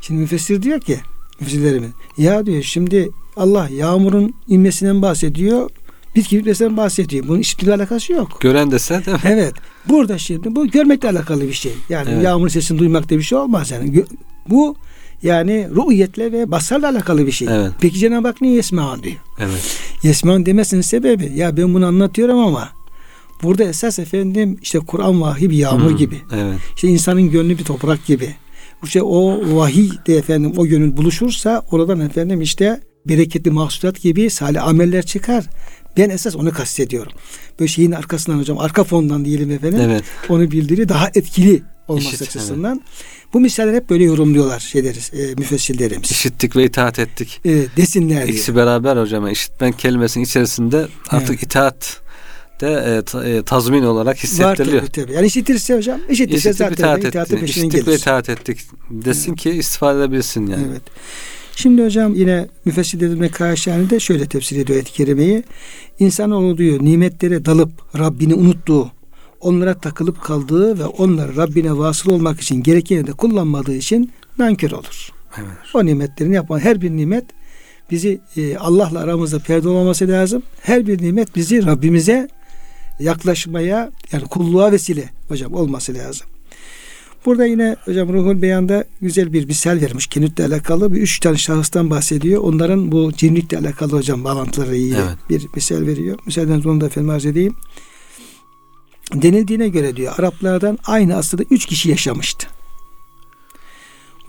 [0.01, 0.99] Şimdi müfessir diyor ki
[1.39, 5.69] müfessirlerimiz ya diyor şimdi Allah yağmurun inmesinden bahsediyor.
[6.15, 7.27] Bitki bitmesinden bahsediyor.
[7.27, 8.37] Bunun işitmeyle alakası yok.
[8.41, 9.23] Gören dese değil mi?
[9.25, 9.53] Evet.
[9.89, 11.73] Burada şimdi bu görmekle alakalı bir şey.
[11.89, 12.23] Yani Evet.
[12.23, 13.91] yağmur sesini duymakta bir şey olmaz yani.
[13.91, 14.07] Gö-
[14.49, 14.75] Bu
[15.23, 17.47] yani ruhiyetle ve basarla alakalı bir şey.
[17.51, 17.71] Evet.
[17.81, 19.15] Peki Cenab-ı Hak niye yesmehan diyor?
[19.39, 19.77] Evet.
[20.03, 22.69] Yesmehan demesinin sebebi ya ben bunu anlatıyorum ama
[23.43, 26.17] burada esas efendim işte Kur'an vahiy bir yağmur Hmm, gibi.
[26.35, 26.55] Evet.
[26.75, 28.35] İşte insanın gönlü bir toprak gibi.
[28.83, 34.67] İşte o vahiy de efendim o gönül buluşursa oradan efendim işte bereketli mahsulat gibi salih
[34.67, 35.45] ameller çıkar.
[35.97, 37.11] Ben esas onu kastediyorum.
[37.59, 39.79] Böyle şeyin arkasından hocam arka fondan diyelim efendim.
[39.83, 40.03] Evet.
[40.29, 42.81] Onu bildiri daha etkili olması İşit, açısından.
[43.33, 46.11] Bu misaller hep böyle yorumluyorlar şeyleriz, e, müfessirlerimiz.
[46.11, 47.41] İşittik ve itaat ettik.
[47.45, 48.27] E, desinler diye.
[48.35, 49.27] İkisi beraber hocam.
[49.27, 51.43] İşitmek kelimesinin içerisinde artık Evet.
[51.43, 52.01] itaat
[52.61, 54.81] de e, e, tazmin olarak Var hissettiriliyor.
[54.81, 55.13] tabii tabii.
[55.13, 58.01] Yani işitirse hocam, işitirse İşittik zaten itaat itaatı peşinden İşittik ve gelir.
[58.01, 60.63] itaat ettik desin ki istifade edebilsin yani.
[60.71, 60.81] Evet.
[61.55, 65.43] Şimdi hocam yine müfessirlerin karşılığında şöyle tefsir ediyor ayet-i kerimeyi.
[65.99, 68.91] İnsanoğlu diyor nimetlere dalıp Rabbini unuttuğu,
[69.41, 75.09] onlara takılıp kaldığı ve onları Rabbine vasıl olmak için gerekeni de kullanmadığı için nankör olur.
[75.37, 75.47] Evet.
[75.73, 77.25] O nimetlerini yapan her bir nimet
[77.91, 80.43] bizi e, Allah'la aramızda perde olmaması lazım.
[80.61, 82.27] Her bir nimet bizi Rabbimize
[82.99, 86.27] yaklaşmaya yani kulluğa vesile hocam olması lazım.
[87.25, 90.07] Burada yine hocam Ruhul Beyan'da güzel bir misal vermiş.
[90.07, 92.41] Kenütle alakalı bir üç tane şahıstan bahsediyor.
[92.43, 95.17] Onların bu cinlikle alakalı hocam bağlantıları iyi Evet.
[95.29, 96.19] bir misal veriyor.
[96.25, 97.55] Müsaadenizle onu da efendim arz edeyim.
[99.13, 102.47] Denildiğine göre diyor Araplardan aynı aslında üç kişi yaşamıştı.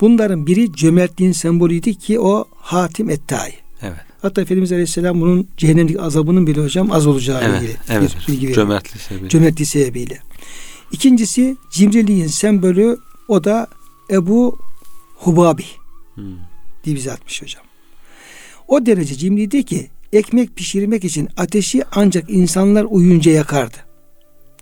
[0.00, 3.52] Bunların biri cömertliğin sembolüydü ki o Hatim Ettai.
[3.82, 3.96] Evet.
[4.22, 7.62] Hatta Efendimiz Aleyhisselam bunun cehennemlik azabının bile hocam az olacağı Evet.
[7.62, 8.16] ilgili Evet.
[8.20, 8.54] bir bilgi veriyor.
[8.54, 9.28] Cömertlik sebebi.
[9.28, 10.18] Cömertliği sebebiyle.
[10.92, 13.66] İkincisi cimriliğin sembolü o da
[14.10, 14.58] Ebu
[15.16, 15.64] Hubabi
[16.14, 16.24] Hmm.
[16.84, 17.62] diye bize atmış hocam.
[18.68, 23.76] O derece cimriydi ki ekmek pişirmek için ateşi ancak insanlar uyuyunca yakardı.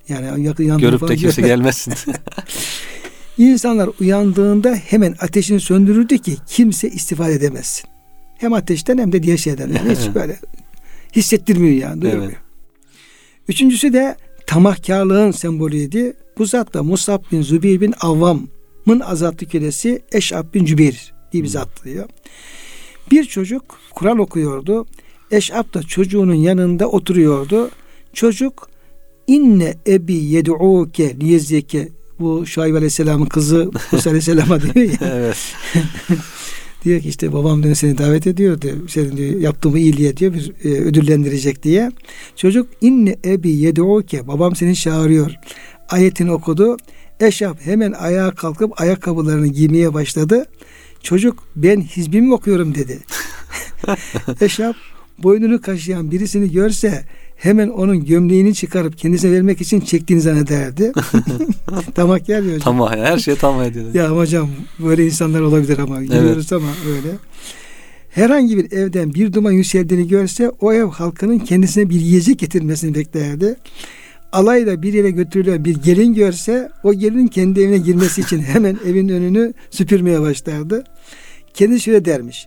[0.09, 1.95] Yani yakın Görüp de kimse gelmesin.
[3.39, 7.91] İnsanlar uyandığında hemen ateşini söndürürdü ki kimse istifade edemezsin.
[8.39, 9.69] Hem ateşten hem de diğer şeyden.
[9.69, 10.39] Yani hiç böyle
[11.17, 12.03] hissettirmiyor yani.
[12.03, 12.25] Duymuyor.
[12.25, 12.37] Evet.
[13.49, 16.13] Üçüncüsü de tamahkarlığın sembolüydü.
[16.39, 21.49] Bu zat da Musab bin Zübeyir bin Avvam'ın azatlı kölesi Eş'ab bin Cübeyr diye bir
[21.49, 22.09] zat diyor.
[23.11, 24.87] Bir çocuk Kur'an okuyordu.
[25.31, 27.71] Eş'ab da çocuğunun yanında oturuyordu.
[28.13, 28.70] Çocuk
[29.31, 31.89] inne ebi yed'uke liyezzeke
[32.21, 34.99] bu Şuayb Aleyhisselam'ın kızı Musa Aleyhisselam'a diyor ya.
[35.15, 35.37] evet.
[36.85, 38.89] Diyor ki işte babam diyor seni davet ediyor diyor.
[38.89, 41.93] Senin diyor yaptığımı iyiliğe diyor bir e, ödüllendirecek diye.
[42.37, 45.35] Çocuk inne ebi yed'uke babam seni çağırıyor.
[45.89, 46.77] Ayetini okudu.
[47.21, 50.47] Eşap hemen ayağa kalkıp ayakkabılarını giymeye başladı.
[51.03, 52.99] Çocuk ben hizbimi okuyorum dedi.
[54.41, 54.77] Eşap
[55.19, 57.05] boynunu kaşıyan birisini görse
[57.41, 60.93] hemen onun gömleğini çıkarıp kendisine vermek için çektiğini zannederdi.
[61.95, 62.61] Tamak yer ya hocam.
[62.61, 63.05] Tamam ya.
[63.05, 63.95] Her şey tamam ediyor.
[63.95, 67.17] Ya hocam böyle insanlar olabilir ama görüyoruz ama öyle.
[68.11, 73.57] Herhangi bir evden bir duman yükseldiğini görse o ev halkının kendisine bir yiyecek getirmesini beklerdi.
[74.33, 79.09] Alayla bir yere götürülen bir gelin görse o gelinin kendi evine girmesi için hemen evin
[79.09, 80.85] önünü süpürmeye başlardı.
[81.55, 82.47] Kendi şöyle dermiş.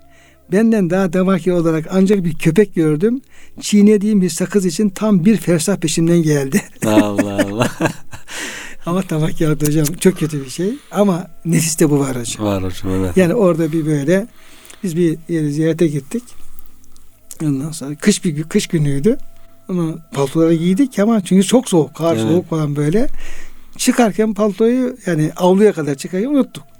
[0.53, 3.21] Benden daha devaki olarak ancak bir köpek gördüm.
[3.61, 6.61] Çiğnediğim bir sakız için tam bir fersah peşimden geldi.
[6.85, 7.71] Allah Allah.
[8.85, 10.73] Ama tabak yağdı hocam çok kötü bir şey.
[10.91, 12.45] Ama nefiste bu var hocam.
[12.45, 13.17] Var hocam evet.
[13.17, 14.27] Yani orada bir böyle
[14.83, 16.23] biz bir yere ziyarete gittik.
[17.43, 19.17] Ondan sonra kış bir kış günüydü.
[19.69, 22.27] Ama paltoları giydik ama çünkü çok soğuk, kar Evet.
[22.27, 23.07] soğuk falan böyle.
[23.77, 26.72] Çıkarken paltoyu yani avluya kadar çıkarken unuttuk.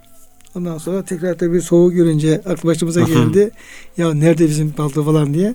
[0.55, 3.51] Ondan sonra tekrar tabii soğuğu görünce aklı başımıza geldi.
[3.97, 5.53] ya nerede bizim palto falan diye.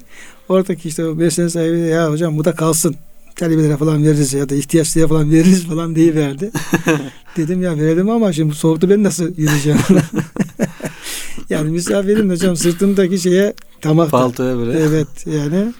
[0.48, 2.96] Oradaki işte o mesleğin sahibi de ya hocam bu da kalsın.
[3.36, 6.50] Talebelere falan veririz ya da ihtiyaçlıya falan veririz falan diye verdi.
[7.36, 9.78] Dedim ya verelim ama şimdi soğukta ben nasıl yürüyeceğim?
[11.50, 14.10] yani misafirin hocam sırtımdaki şeye tamak.
[14.10, 14.78] Paltoya böyle.
[14.78, 15.72] Evet yani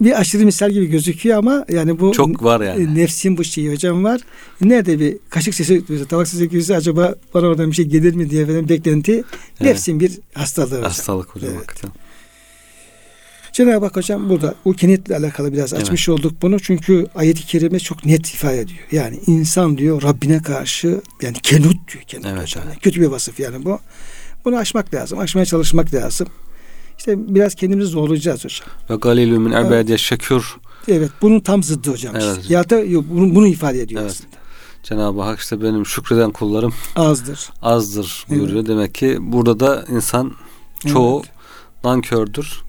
[0.00, 2.82] bir aşırı misal gibi gözüküyor ama yani bu Çok var yani.
[2.82, 4.20] e, nefsin bu şeyi hocam var.
[4.60, 8.30] Nerede bir kaşık sesi duysa, tabak sesi duysa acaba bana oradan bir şey gelir mi
[8.30, 9.24] diye falan beklenti.
[9.60, 10.82] Nefsin bir hastalığı hocam.
[10.82, 11.60] Hastalık hocam Evet.
[11.60, 11.90] hakikaten.
[13.52, 16.60] Cenab-ı Hak hocam burada bu keniyetle alakalı biraz açmış olduk bunu.
[16.60, 18.78] Çünkü ayet-i kerime çok net ifade ediyor.
[18.92, 22.64] Yani insan diyor Rabbine karşı yani kenut diyor kenut Evet, hocam.
[22.68, 22.80] evet.
[22.80, 23.78] Kötü bir vasıf yani bu.
[24.44, 25.18] Bunu aşmak lazım.
[25.18, 26.28] Aşmaya çalışmak lazım.
[26.98, 28.68] İşte biraz kendimizi zorlayacağız hocam.
[28.90, 30.56] Ve galilü min ibadiye şekür.
[30.88, 32.14] Evet bunun tam zıddı hocam.
[32.16, 32.38] Evet.
[32.42, 32.54] işte.
[32.54, 34.10] Ya da bunu, bunu ifade ediyor Evet.
[34.10, 34.30] aslında.
[34.82, 37.50] Cenab-ı Hak işte benim şükreden kullarım Azdır.
[37.62, 38.66] azdır buyuruyor.
[38.66, 40.32] Demek ki burada da insan
[40.86, 41.22] çoğu
[41.84, 42.62] nankördür.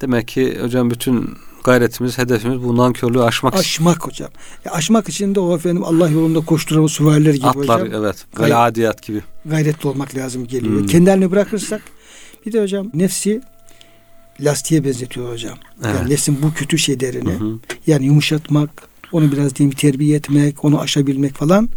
[0.00, 1.30] Demek ki hocam bütün
[1.64, 3.54] gayretimiz, hedefimiz bu nankörlüğü aşmak.
[3.54, 4.30] Aşmak hocam.
[4.64, 8.02] Ya aşmak için de o efendim Allah yolunda koşturan o süvariler gibi Atlar hocam.
[8.02, 8.26] evet.
[8.40, 9.22] Ve adiyat gibi.
[9.44, 10.80] gayretli olmak lazım geliyor.
[10.80, 10.86] Hmm.
[10.86, 11.82] Kendi haline bırakırsak
[12.46, 13.40] bir de hocam nefsi
[14.40, 15.58] lastiğe benzetiyor hocam.
[15.84, 15.94] Evet.
[15.98, 17.58] Yani nefsin bu kötü şeylerini Hı hı.
[17.86, 18.70] yani yumuşatmak,
[19.12, 21.68] onu biraz diyeyim terbiye etmek, onu aşabilmek falan.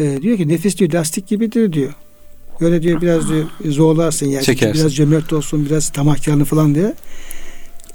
[0.00, 1.94] Ee, diyor ki nefis diyor lastik gibidir diyor.
[2.60, 4.44] Öyle diyor biraz diyor zorlarsın yani.
[4.44, 4.80] Çekersin.
[4.80, 6.94] Biraz cömert olsun, biraz tamahkarlı falan diye.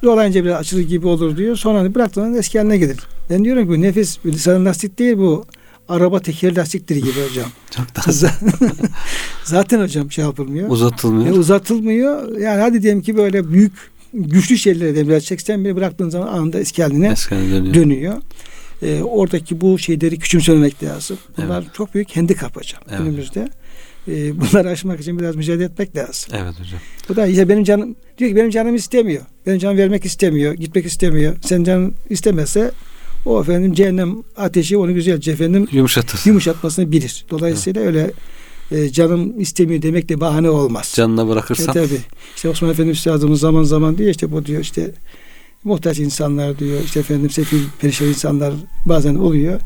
[0.03, 1.55] Zorlayınca biraz açılır gibi olur diyor.
[1.55, 2.97] Sonra hani bıraktığında eski haline gelir.
[3.29, 5.45] Ben diyorum ki bu nefis lisanın lastik değil bu
[5.89, 7.49] araba teker lastiktir gibi hocam.
[7.75, 8.01] Çok da
[9.43, 10.69] Zaten hocam şey yapılmıyor.
[10.69, 11.35] uzatılmıyor.
[11.35, 12.37] E, uzatılmıyor.
[12.37, 13.73] Yani hadi diyelim ki böyle büyük
[14.13, 17.73] güçlü şeylere de biraz çeksen bile bıraktığın zaman anında eski haline Eskiden dönüyor.
[17.73, 18.13] dönüyor.
[18.83, 21.17] Ee, oradaki bu şeyleri küçümsememek lazım.
[21.37, 21.73] Bunlar Evet.
[21.73, 22.99] çok büyük handikap hocam Evet.
[22.99, 23.49] günümüzde.
[24.07, 26.31] Ee, bunları aşmak için biraz mücadele etmek lazım.
[26.33, 26.79] Evet hocam.
[27.09, 29.21] Bu da işte benim canım diyor ki benim canım istemiyor.
[29.45, 31.35] Benim canım vermek istemiyor, gitmek istemiyor.
[31.45, 32.71] Sen canın istemezse
[33.25, 36.21] o efendim cehennem ateşi onu güzelce efendim Yumuşatır.
[36.25, 37.25] yumuşatmasını bilir.
[37.29, 38.11] Dolayısıyla öyle
[38.71, 40.93] e, canım istemiyor demek de bahane olmaz.
[40.95, 41.73] Canına E, bırakırsan.
[41.73, 41.99] tabii.
[42.35, 44.91] İşte Osman Efendi Üstadımız zaman zaman diyor işte bu diyor işte
[45.63, 48.53] muhtaç insanlar diyor işte efendim sefil perişan insanlar
[48.85, 49.59] bazen oluyor.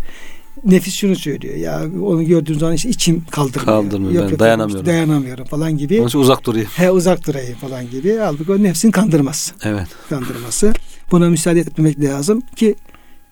[0.66, 3.66] Nefis şunu söylüyor ya onu gördüğüm zaman işte içim kaldırmıyor.
[3.84, 4.86] Kaldırmıyor, ben dayanamıyorum.
[4.86, 6.00] dayanamıyorum falan gibi.
[6.00, 6.68] Onun için uzak durayım.
[6.76, 8.18] He uzak durayım falan gibi.
[8.18, 9.54] Halbuki o nefsin kandırması.
[9.64, 9.88] Evet.
[10.10, 10.74] Kandırması.
[11.12, 12.76] Buna müsaade etmemek lazım ki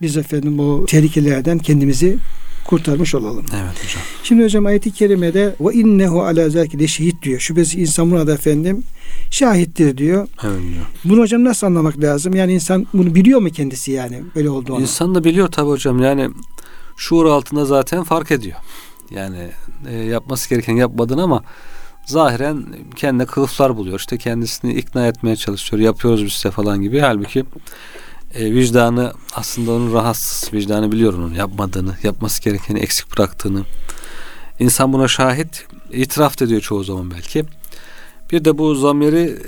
[0.01, 2.17] biz efendim o tehlikelerden kendimizi
[2.65, 3.45] kurtarmış olalım.
[3.53, 4.03] Evet hocam.
[4.23, 7.39] Şimdi hocam ayet-i kerimede ve innehu ala zâki şehit diyor.
[7.39, 8.83] Şüphesiz insan buna da efendim
[9.31, 10.27] şahittir diyor.
[10.43, 10.85] Evet hocam.
[11.05, 12.35] Bunu hocam nasıl anlamak lazım?
[12.35, 14.81] Yani insan bunu biliyor mu kendisi yani böyle olduğunu?
[14.81, 16.29] İnsan da biliyor tabi hocam yani
[16.97, 18.57] şuur altında zaten fark ediyor.
[19.11, 19.47] Yani
[19.89, 21.43] e, yapması gereken yapmadığını ama
[22.05, 23.99] zahiren kendine kılıflar buluyor.
[23.99, 25.81] İşte kendisini ikna etmeye çalışıyor.
[25.81, 26.99] Yapıyoruz biz de falan gibi.
[26.99, 27.45] Halbuki
[28.35, 30.53] e, vicdanı aslında onun rahatsız.
[30.53, 33.63] Vicdanı biliyor onun yapmadığını, yapması gerekeni eksik bıraktığını.
[34.59, 37.45] İnsan buna şahit, itiraf da ediyor çoğu zaman belki.
[38.31, 39.39] Bir de bu zamiri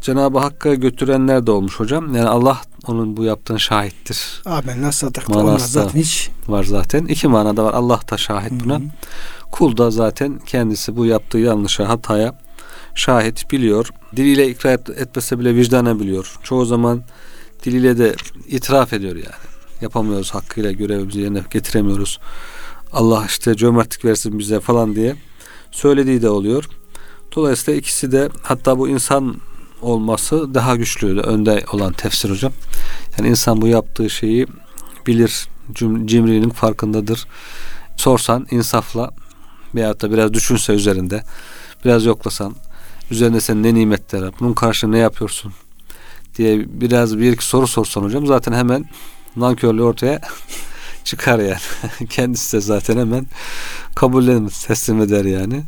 [0.00, 2.14] Cenab-ı Hakk'a götürenler de olmuş hocam.
[2.14, 4.42] Yani Allah onun bu yaptığın şahittir.
[4.92, 5.32] Sadıktı.
[5.32, 7.04] Manası Onlar zaten hiç Var zaten.
[7.04, 7.74] İki manada var.
[7.74, 8.74] Allah da şahit buna.
[8.74, 8.88] Hı hı.
[9.50, 12.38] Kul da zaten kendisi bu yaptığı yanlışa, hataya
[12.94, 13.88] şahit biliyor.
[14.16, 16.38] Diliyle ikrar et- etmese bile vicdanen biliyor.
[16.42, 17.02] Çoğu zaman
[17.64, 18.14] diliyle de
[18.48, 19.52] itiraf ediyor yani.
[19.80, 22.20] Yapamıyoruz hakkıyla görevimizi yerine getiremiyoruz.
[22.92, 25.16] Allah işte cömertlik versin bize falan diye
[25.70, 26.64] söylediği de oluyor.
[27.36, 29.36] Dolayısıyla ikisi de hatta bu insan
[29.82, 32.52] olması daha güçlü önde olan tefsir hocam.
[33.18, 34.46] Yani insan bu yaptığı şeyi
[35.06, 35.48] bilir,
[36.04, 37.26] cimriliğinin farkındadır.
[37.96, 39.10] Sorsan insafla
[39.74, 41.22] veyahut da biraz düşünse üzerinde
[41.84, 42.54] biraz yoklasan
[43.10, 45.52] üzerinde senin ne nimetler var bunun karşılığında ne yapıyorsun
[46.38, 48.84] diye biraz bir iki soru sorsan hocam zaten hemen
[49.36, 50.20] nankörlüğü ortaya
[51.04, 51.60] çıkar yani.
[52.10, 53.26] Kendisi de zaten hemen
[53.94, 55.62] kabullenir, teslim eder yani.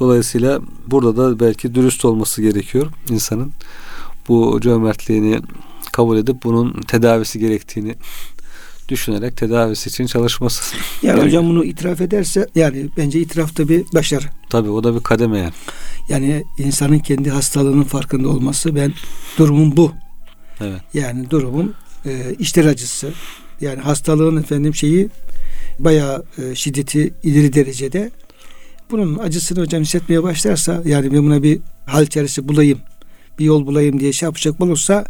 [0.00, 3.52] Dolayısıyla burada da belki dürüst olması gerekiyor insanın.
[4.28, 5.40] Bu cömertliğini
[5.92, 7.94] kabul edip bunun tedavisi gerektiğini
[8.88, 10.76] düşünerek tedavisi için çalışması.
[11.02, 14.24] yani Yani- hocam bunu itiraf ederse yani bence itiraf da bir başarı.
[14.50, 15.52] Tabii o da bir kademe yani.
[16.08, 18.92] Yani insanın kendi hastalığının farkında olması ben
[19.38, 19.92] durumum bu.
[20.60, 20.80] Evet.
[20.94, 21.74] Yani durumum
[22.06, 23.12] e, işler acısı.
[23.60, 25.08] Yani hastalığın efendim şeyi
[25.78, 28.10] bayağı e, şiddeti ileri derecede.
[28.90, 32.78] Bunun acısını hocam hissetmeye başlarsa yani ben buna bir hal çaresi bulayım,
[33.38, 35.04] bir yol bulayım diye şey yapacak olursa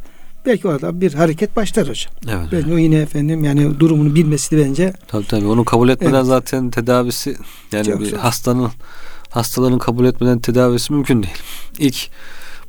[0.47, 2.13] belki orada bir hareket başlar hocam.
[2.29, 2.49] Evet.
[2.53, 6.27] Bence o yine efendim yani durumunu bilmesi de bence Tabii tabii onu kabul etmeden Evet.
[6.27, 7.37] zaten tedavisi
[7.73, 8.17] yani Çok bir zor.
[8.17, 8.71] hastanın
[9.31, 11.35] hastalığını kabul etmeden tedavisi mümkün değil.
[11.79, 12.11] İlk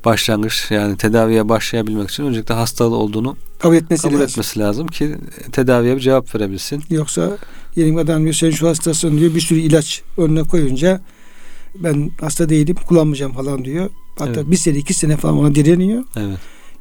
[0.06, 4.30] başlangıç yani tedaviye başlayabilmek için öncelikle hastalığı olduğunu kabul etmesi kabul lazım.
[4.32, 5.16] etmesi lazım ki
[5.52, 6.84] tedaviye bir cevap verebilsin.
[6.90, 7.38] Yoksa
[7.76, 11.02] diyelim adam diyor sen şu hastasın diyor bir sürü ilaç önüne koyunca
[11.76, 13.90] ben hasta değilim kullanmayacağım falan diyor.
[14.20, 14.52] Hatta Evet.
[14.52, 16.04] bir sene iki sene falan ona direniyor.
[16.18, 16.38] Evet.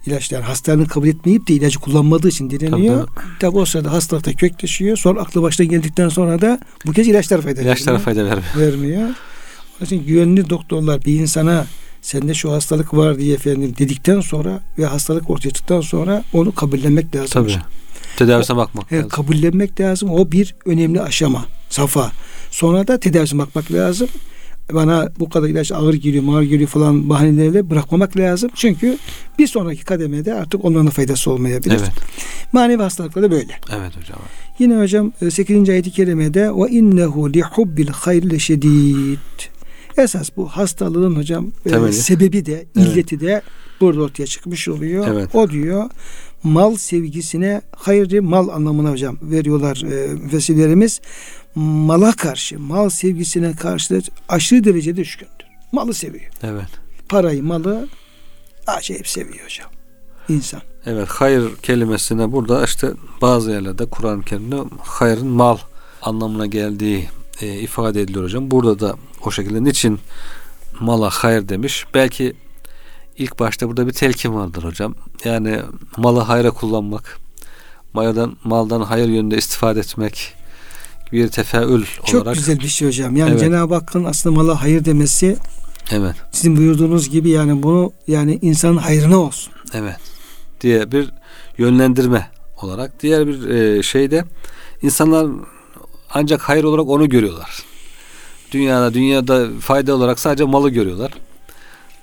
[0.08, 3.06] İlaçlar hastalığını kabul etmeyip de ilacı kullanmadığı için direniyor.
[3.08, 4.96] Tabii, Tabi o sırada hastalıkta kökleşiyor.
[4.96, 8.04] Sonra aklı başına geldikten sonra da bu kez ilaçlar fayda İlaçlara vermiyor.
[8.04, 8.72] fayda vermiyor.
[8.72, 9.02] vermiyor.
[9.80, 11.66] Onun için güvenli doktorlar bir insana
[12.02, 17.14] sende şu hastalık var diye efendim dedikten sonra ve hastalık ortaya çıktıktan sonra onu kabullenmek
[17.16, 17.28] lazım.
[17.30, 17.44] Tabii.
[17.44, 17.62] hocam.
[18.16, 19.08] Tedavisine bakmak Evet, lazım.
[19.10, 20.10] kabullenmek lazım.
[20.10, 22.12] O bir önemli aşama, safa.
[22.50, 24.08] Sonra da tedavisine bakmak lazım.
[24.72, 28.50] Bana bu kadar ilaç ağır geliyor, ağır geliyor falan bahanelerle bırakmamak lazım.
[28.54, 28.98] Çünkü
[29.38, 31.76] bir sonraki kademede artık onların da faydası olmayabilir.
[31.80, 31.92] Evet.
[32.52, 33.52] Manevi hastalıklar da böyle.
[33.72, 34.18] Evet hocam.
[34.58, 35.68] Yine hocam 8.
[35.68, 39.18] ayet-i kerimede ve innehu li hubbil hayr leşedid.
[39.98, 42.88] Esas bu hastalığın hocam e, sebebi de Evet.
[42.88, 43.42] illeti de
[43.80, 45.06] burada ortaya çıkmış oluyor.
[45.08, 45.34] Evet.
[45.34, 45.84] O diyor
[46.42, 51.00] mal sevgisine hayırlı mal anlamına hocam veriyorlar e, müfessirlerimiz.
[51.54, 55.32] Mala karşı, mal sevgisine karşı aşırı derecede düşkündür.
[55.72, 56.30] Malı seviyor.
[56.42, 56.68] Evet.
[57.08, 57.88] Parayı, malı
[58.66, 59.70] acayip seviyor hocam.
[60.28, 60.60] İnsan.
[60.86, 65.58] Evet hayır kelimesine burada işte bazı yerlerde Kur'an-ı Kerim'de hayrın mal
[66.02, 67.08] anlamına geldiği
[67.40, 68.50] e, ifade ediliyor hocam.
[68.50, 70.00] Burada da o şekilde niçin
[70.80, 71.86] mala hayır demiş.
[71.94, 72.34] Belki
[73.18, 74.94] ilk başta burada bir telkin vardır hocam.
[75.24, 75.60] Yani
[75.96, 77.18] malı hayra kullanmak,
[77.92, 80.34] maldan, maldan hayır yönünde istifade etmek
[81.12, 82.34] bir tefeül Çok olarak.
[82.34, 83.16] güzel bir şey hocam.
[83.16, 83.40] Yani Evet.
[83.40, 85.36] Cenab-ı Hakk'ın aslında mala hayır demesi
[85.90, 86.14] Evet.
[86.32, 89.52] sizin buyurduğunuz gibi yani bunu yani insanın hayrına olsun.
[89.74, 89.96] Evet.
[90.60, 91.10] Diye bir
[91.58, 92.30] yönlendirme
[92.62, 93.02] olarak.
[93.02, 94.24] Diğer bir e, şeyde
[94.82, 95.26] insanlar
[96.10, 97.62] ancak hayır olarak onu görüyorlar.
[98.52, 101.12] Dünyada dünyada fayda olarak sadece malı görüyorlar.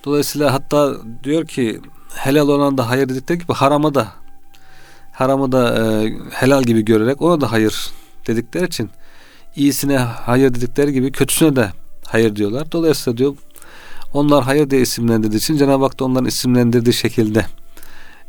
[0.06, 1.82] Dolayısıyla hatta diyor ki
[2.16, 4.08] helal olan da hayır dedikleri gibi harama da
[5.12, 7.90] haramı da e, helal gibi görerek ona da hayır
[8.28, 8.90] dedikleri için
[9.56, 11.72] iyisine hayır dedikleri gibi kötüsüne de
[12.08, 12.72] hayır diyorlar.
[12.72, 13.36] Dolayısıyla diyor
[14.14, 17.46] onlar hayır diye isimlendirdiği için Cenab-ı Hak da onların isimlendirdiği şekilde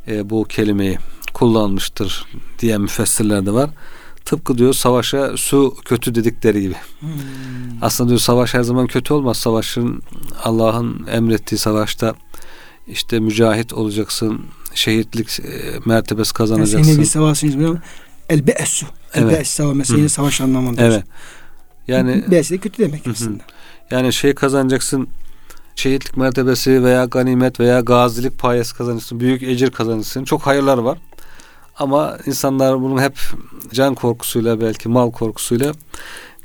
[0.09, 0.99] e, bu kelimeyi
[1.35, 2.27] kullanmıştır
[2.59, 3.71] diye müfessirler de var.
[4.27, 6.75] Tıpkı diyor savaşa su kötü dedikleri gibi.
[7.01, 7.09] Hmm.
[7.83, 9.37] Aslında diyor savaş her zaman kötü olmaz.
[9.37, 10.03] Savaşın
[10.45, 12.15] Allah'ın emrettiği savaşta
[12.87, 14.41] işte mücahit olacaksın,
[14.75, 15.45] şehitlik e,
[15.85, 16.91] mertebesi kazanacaksın.
[16.91, 17.81] Yani bir savaşın
[18.29, 18.87] el be'essu.
[19.15, 19.33] El evet.
[19.33, 20.83] be'essu mesela savaş anlamında.
[20.83, 21.05] Evet.
[21.89, 23.43] Yani be'essu de kötü demek aslında.
[23.91, 25.09] Yani şey kazanacaksın
[25.77, 30.25] şehitlik mertebesi veya ganimet veya gazilik payesi kazanırsın, büyük ecir kazanırsın.
[30.25, 30.99] Çok hayırlar var.
[31.79, 33.19] Ama insanlar bunun hep
[33.73, 35.73] can korkusuyla belki mal korkusuyla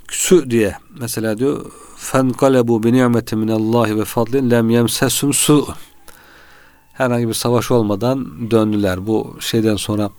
[0.07, 1.65] su diye mesela diyor
[1.97, 5.67] fenkalebu bi ni'meti minallahi ve fadlin lem yemsesum su
[6.93, 9.07] herhangi bir savaş olmadan döndüler.
[9.07, 10.09] Bu şeyden sonra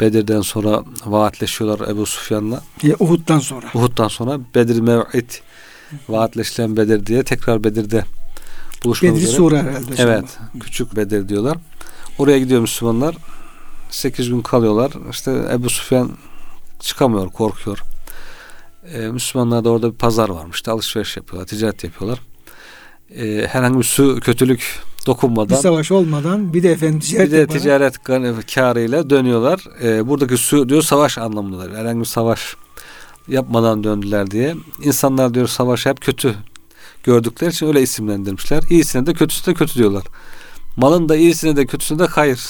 [0.00, 2.62] Bedir'den sonra vaatleşiyorlar Ebu Sufyan'la.
[2.82, 3.66] Ya Uhud'dan sonra.
[3.74, 5.30] Uhud'dan sonra Bedir mev'id
[6.08, 8.04] vaatleşilen Bedir diye tekrar Bedir'de
[8.84, 9.36] buluşmak Bedir üzere.
[9.36, 9.94] sonra herhalde.
[9.98, 10.24] Evet.
[10.30, 10.48] Sonra.
[10.60, 11.58] Küçük Bedir diyorlar.
[12.18, 13.16] Oraya gidiyor Müslümanlar.
[13.90, 14.92] 8 gün kalıyorlar.
[15.10, 16.10] İşte Ebu Sufyan
[16.80, 17.82] çıkamıyor, korkuyor.
[18.94, 20.56] Ee, Müslümanlar da orada bir pazar varmış.
[20.56, 22.20] İşte alışveriş yapıyorlar, ticaret yapıyorlar.
[23.16, 25.56] Ee, herhangi bir su kötülük dokunmadan.
[25.56, 27.62] Bir savaş olmadan bir de efendim ticaret Bir de yaparak.
[27.62, 28.02] ticaret
[28.54, 29.60] karıyla dönüyorlar.
[29.82, 31.74] Ee, buradaki su diyor savaş anlamındadır.
[31.76, 32.56] Herhangi bir savaş
[33.28, 34.54] yapmadan döndüler diye.
[34.82, 36.34] İnsanlar diyor savaş hep kötü
[37.04, 38.62] gördükleri için öyle isimlendirmişler.
[38.70, 40.04] İyisine de kötüsüne de kötü diyorlar.
[40.76, 42.40] Malın da iyisine de kötüsüne de hayır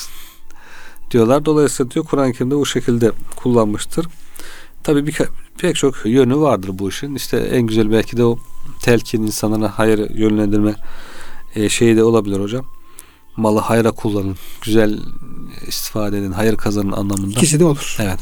[1.11, 1.44] diyorlar.
[1.44, 4.07] Dolayısıyla diyor Kur'an-ı Kerim'de bu şekilde kullanmıştır.
[4.83, 5.18] Tabii bir,
[5.59, 7.14] pek çok yönü vardır bu işin.
[7.14, 8.38] İşte en güzel belki de o
[8.83, 10.75] telkin insanlara hayır yönlendirme
[11.55, 12.64] e, şeyi de olabilir hocam.
[13.37, 14.37] Malı hayra kullanın.
[14.62, 14.99] Güzel
[15.66, 16.33] istifade edin.
[16.33, 17.31] Hayır kazanın anlamında.
[17.31, 17.96] İkisi de olur.
[18.01, 18.20] Evet.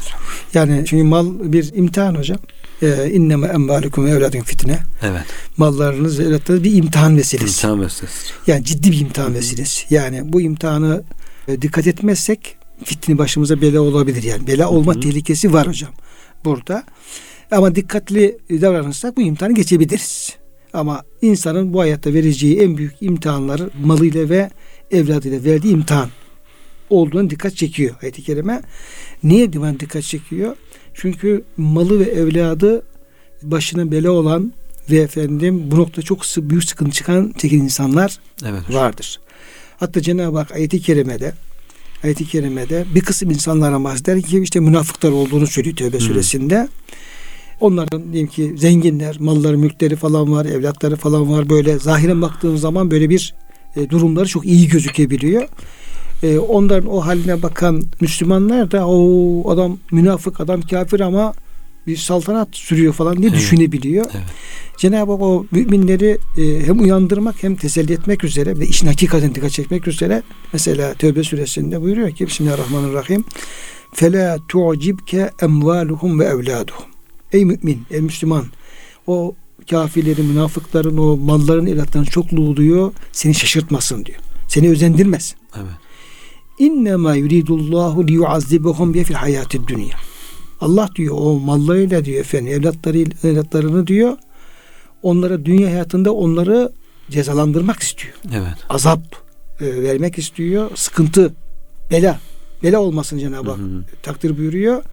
[0.53, 2.37] Yani çünkü mal bir imtihan hocam.
[2.81, 4.79] Ee, inneme envalikum ve evladın fitne.
[5.01, 5.23] Evet.
[5.57, 7.45] Mallarınız ve evlatlarınız bir imtihan vesilesi.
[7.45, 8.33] İmtihan vesilesi.
[8.47, 9.95] Yani ciddi bir imtihan vesilesi.
[9.95, 11.03] Yani bu imtihanı
[11.47, 14.47] e, dikkat etmezsek fitni başımıza bela olabilir yani.
[14.47, 15.01] Bela olma Hı-hı.
[15.01, 15.91] tehlikesi var hocam
[16.45, 16.83] burada.
[17.51, 20.35] Ama dikkatli davranırsak bu imtihanı geçebiliriz.
[20.73, 24.49] Ama insanın bu hayatta vereceği en büyük imtihanları malıyla ve
[24.91, 26.09] evladıyla verdiği imtihan
[26.89, 28.61] olduğunu dikkat çekiyor ayet-i kerime.
[29.23, 30.55] Niye divan dikkat çekiyor?
[30.93, 32.83] Çünkü malı ve evladı
[33.43, 34.53] başına bela olan
[34.89, 38.73] ve efendim bu noktada çok büyük sıkıntı çıkan tekin insanlar evet.
[38.73, 39.19] vardır.
[39.77, 41.33] Hatta Cenab-ı Hak ayet-i kerimede
[42.03, 46.07] ayet-i kerimede bir kısım insanlara bahseder ki işte münafıklar olduğunu söylüyor Tevbe hmm.
[46.07, 46.67] suresinde.
[47.59, 51.49] Onların diyelim ki zenginler, malları, mülkleri falan var, evlatları falan var.
[51.49, 53.33] Böyle zahiren baktığın zaman böyle bir
[53.75, 55.47] e, durumları çok iyi gözükebiliyor.
[56.23, 61.33] E, onların o haline bakan Müslümanlar da o adam münafık, adam kafir ama
[61.87, 63.39] bir saltanat sürüyor falan diye evet.
[63.39, 64.05] düşünebiliyor.
[64.13, 64.23] Evet.
[64.79, 69.51] Cenab-ı Hak o müminleri e, hem uyandırmak hem teselli etmek üzere ve işin hakikaten dikkat
[69.51, 73.25] çekmek üzere mesela Tövbe suresinde buyuruyor ki Bismillahirrahmanirrahim
[73.93, 76.85] Fela tu'cibke emvaluhum ve evladuhum
[77.31, 78.45] Ey mümin, ey Müslüman
[79.07, 79.35] o
[79.69, 84.19] kafirlerin, münafıkların o malların, evlatların çokluğu diyor seni şaşırtmasın diyor.
[84.47, 85.37] Seni özendirmesin.
[85.55, 85.71] Evet.
[86.59, 89.95] İnnemâ yuridullahu liyuazzibahum biye fil hayatid dünya.
[90.61, 94.17] Allah diyor o mallarıyla diyor efendim evlatları, evlatlarını diyor
[95.03, 96.71] onlara dünya hayatında onları
[97.09, 98.13] cezalandırmak istiyor.
[98.33, 98.57] Evet.
[98.69, 99.01] Azap
[99.61, 100.71] e, vermek istiyor.
[100.75, 101.33] Sıkıntı,
[101.91, 102.19] bela.
[102.63, 103.59] Bela olmasın Cenab-ı Hak
[104.03, 104.83] takdir buyuruyor.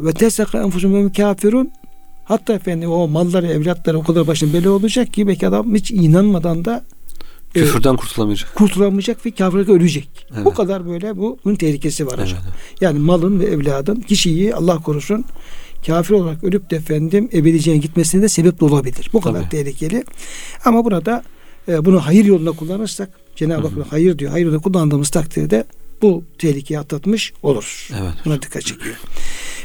[0.00, 1.72] Ve tesaka enfusum kafirun
[2.24, 6.64] Hatta efendim o malları, evlatları o kadar başına bela olacak ki belki adam hiç inanmadan
[6.64, 6.84] da
[7.54, 8.54] Küfürden kurtulamayacak.
[8.54, 10.26] Kurtulamayacak ve kafirlikte ölecek.
[10.34, 10.44] Evet.
[10.44, 12.38] Bu kadar böyle bu bunun tehlikesi var hocam.
[12.44, 12.80] Evet.
[12.80, 15.24] Yani malın ve evladın kişiyi Allah korusun
[15.86, 19.10] kafir olarak ölüp de efendim ebediceye gitmesine de sebep de olabilir.
[19.12, 19.50] Bu kadar Tabii.
[19.50, 20.04] tehlikeli.
[20.64, 21.22] Ama burada
[21.68, 24.30] e, bunu hayır yoluna kullanırsak Cenab-ı Hak hayır diyor.
[24.30, 25.64] Hayır yoluna kullandığımız takdirde
[26.02, 27.88] bu tehlikeyi atlatmış olur.
[28.00, 28.14] Evet.
[28.24, 28.96] Buna dikkat çekiyor.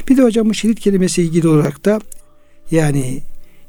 [0.08, 2.00] Bir de hocam bu şiddet kelimesi ilgili olarak da
[2.70, 3.22] yani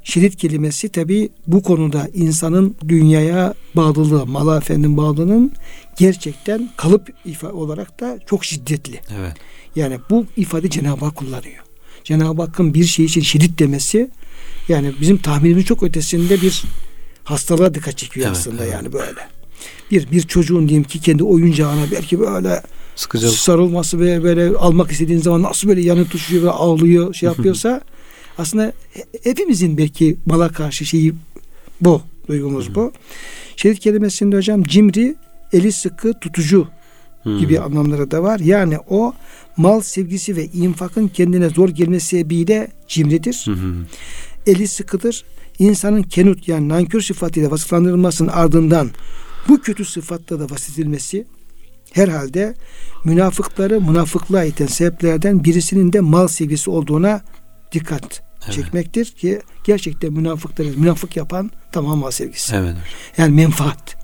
[0.04, 5.52] şiddet kelimesi tabi bu konuda insanın dünyaya bağlılığı, mala efendim bağlılığının
[5.98, 9.00] gerçekten kalıp ifade olarak da çok şiddetli.
[9.20, 9.34] Evet.
[9.76, 11.65] Yani bu ifade Cenab-ı Hak kullanıyor.
[12.06, 14.10] Cenab-ı Hakk'ın bir şey için şiddet demesi
[14.70, 16.64] yani bizim tahminimiz çok ötesinde bir
[17.24, 18.74] hastalığa dikkat çekiyor evet, aslında evet.
[18.74, 19.28] yani böyle.
[19.92, 22.62] bir bir çocuğun diyelim ki kendi oyuncağına belki böyle
[22.96, 23.32] Sıkıcı.
[23.32, 27.82] sarılması ve böyle almak istediğin zaman nasıl böyle yanı tutuşuyor ve ağlıyor şey yapıyorsa
[28.38, 31.14] aslında he- hepimizin belki mala karşı şeyi
[31.82, 32.92] bu duygumuz bu.
[33.56, 35.16] Şerit kelimesinde hocam cimri
[35.54, 36.68] eli sıkı tutucu
[37.26, 37.38] Hı.
[37.38, 38.40] gibi anlamları da var.
[38.40, 39.14] Yani o
[39.58, 43.46] mal sevgisi ve infakın kendine zor gelmesi sebebiyle cimridir.
[43.46, 43.76] Hı.
[44.48, 45.24] Eli sıkıdır.
[45.60, 48.90] İnsanın kenut yani nankör sıfatıyla vasıflandırılmasının ardından
[49.50, 51.26] bu kötü sıfatla da vasıfedilmesi
[51.92, 52.56] herhalde
[53.04, 57.22] münafıkları münafıklığa iten sebeplerden birisinin de mal sevgisi olduğuna
[57.72, 58.56] dikkat Evet.
[58.56, 62.56] çekmektir ki gerçekten münafıkları münafık yapan tamam mal sevgisi.
[62.56, 62.76] Evet.
[63.18, 63.96] Yani menfaat.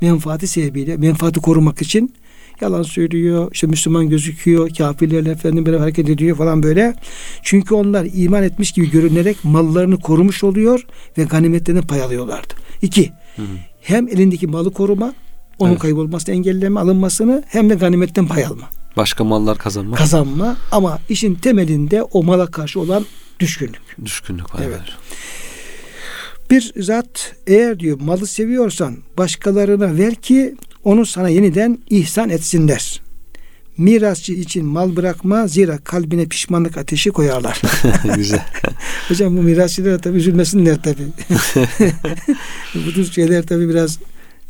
[0.00, 2.14] Menfaati sebebiyle menfaati korumak için
[2.62, 6.94] yalan söylüyor, işte Müslüman gözüküyor, kafirlerle efendim beraber hareket ediyor falan böyle.
[7.42, 10.86] Çünkü onlar iman etmiş gibi görünerek mallarını korumuş oluyor
[11.18, 12.54] ve ganimetlerine pay alıyorlardı.
[12.82, 13.46] İki, Hı hı.
[13.80, 15.12] hem elindeki malı koruma,
[15.58, 15.80] onun Evet.
[15.80, 19.98] kaybolmasını engelleme, alınmasını hem de ganimetten pay alma, Başka mallar kazanmak.
[19.98, 23.06] kazanma ama işin temelinde o mala karşı olan
[23.40, 23.96] düşkünlük.
[24.04, 24.60] Düşkünlük var.
[24.64, 24.78] Evet.
[24.80, 24.88] Evet.
[26.52, 33.02] Bir zat eğer diyor malı seviyorsan başkalarına ver ki onu sana yeniden ihsan etsinler.
[33.78, 37.62] Mirasçı için mal bırakma zira kalbine pişmanlık ateşi koyarlar.
[38.16, 38.44] Güzel.
[39.08, 41.02] Hocam bu mirasçılara tabii üzülmesinler tabii.
[42.86, 43.98] bu tür şeyler tabii biraz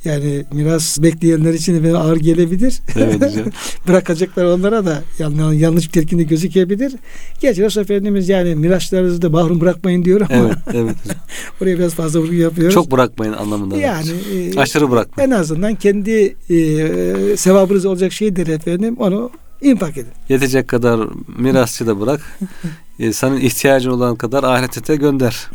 [0.05, 2.81] yani miras bekleyenler için de ağır gelebilir.
[2.97, 3.45] Evet güzel.
[3.89, 6.93] Bırakacaklar onlara da yan- yanlış telkinde gözükebilir.
[7.41, 10.97] Gerçi Resul Efendimiz yani miraslarınızı da mahrum bırakmayın diyor ama Evet, evet.
[11.05, 11.17] hocam.
[11.63, 12.75] oraya biraz fazla vurgu yapıyoruz.
[12.75, 13.77] Çok bırakmayın anlamında.
[13.77, 15.31] yani e, Aşırı bırakmayın.
[15.31, 19.31] en azından kendi e, sevabınız olacak şeydir efendim onu
[19.63, 20.11] infak edin.
[20.29, 21.01] Yetecek kadar
[21.39, 22.21] mirasçı da bırak.
[22.99, 25.49] E, senin ihtiyacın olan kadar ahirete de gönder.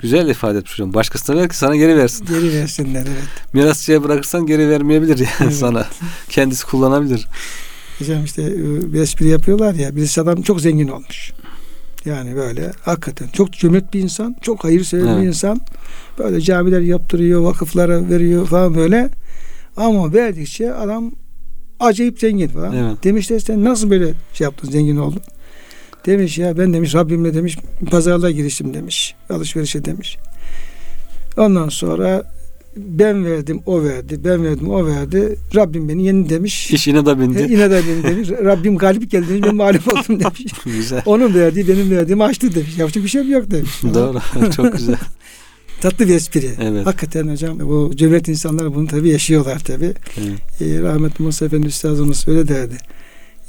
[0.00, 0.94] Güzel ifade etmiş hocam.
[0.94, 2.26] Başkasına ver ki sana geri versin.
[2.26, 3.52] Geri versinler evet.
[3.52, 5.54] Mirasçıya bırakırsan geri vermeyebilir yani Evet.
[5.54, 5.86] sana.
[6.28, 7.26] Kendisi kullanabilir.
[7.98, 11.32] Hocam işte e, bir espri yapıyorlar ya birisi adam çok zengin olmuş.
[12.04, 15.26] Yani böyle hakikaten çok cömert bir insan, çok hayırsever bir Evet.
[15.26, 15.60] insan.
[16.18, 19.10] Böyle camiler yaptırıyor, vakıflara veriyor falan böyle.
[19.76, 21.12] Ama verdikçe adam
[21.80, 22.76] acayip zengin falan.
[22.76, 23.04] Evet.
[23.04, 25.22] Demişler sen nasıl böyle şey yaptın, zengin oldun?
[26.08, 27.58] Demiş ya ben demiş Rabbimle demiş
[27.90, 29.14] pazarlığa giriştim demiş.
[29.30, 30.16] Alışverişe demiş.
[31.36, 32.22] Ondan sonra
[32.76, 36.70] ben verdim o verdi ben verdim o verdi Rabbim beni yendi demiş.
[36.70, 37.46] İş yine de bindi.
[37.50, 38.30] Yine de benim demiş.
[38.44, 39.42] Rabbim galip geldi demiş.
[39.46, 40.52] Ben mağlup oldum demiş.
[40.64, 41.02] güzel.
[41.06, 42.78] Onun verdiği benim verdiğimi açtı demiş.
[42.78, 43.82] Yapacak bir şey yok demiş.
[43.94, 44.50] Doğru.
[44.50, 44.96] Çok güzel.
[45.80, 46.50] Tatlı bir espri.
[46.60, 46.86] Evet.
[46.86, 49.94] Hakikaten hocam bu cömert insanlar bunu tabii yaşıyorlar tabii.
[50.18, 50.60] Evet.
[50.60, 52.76] Ee, rahmetli Musa Efendi Üstadımız öyle derdi.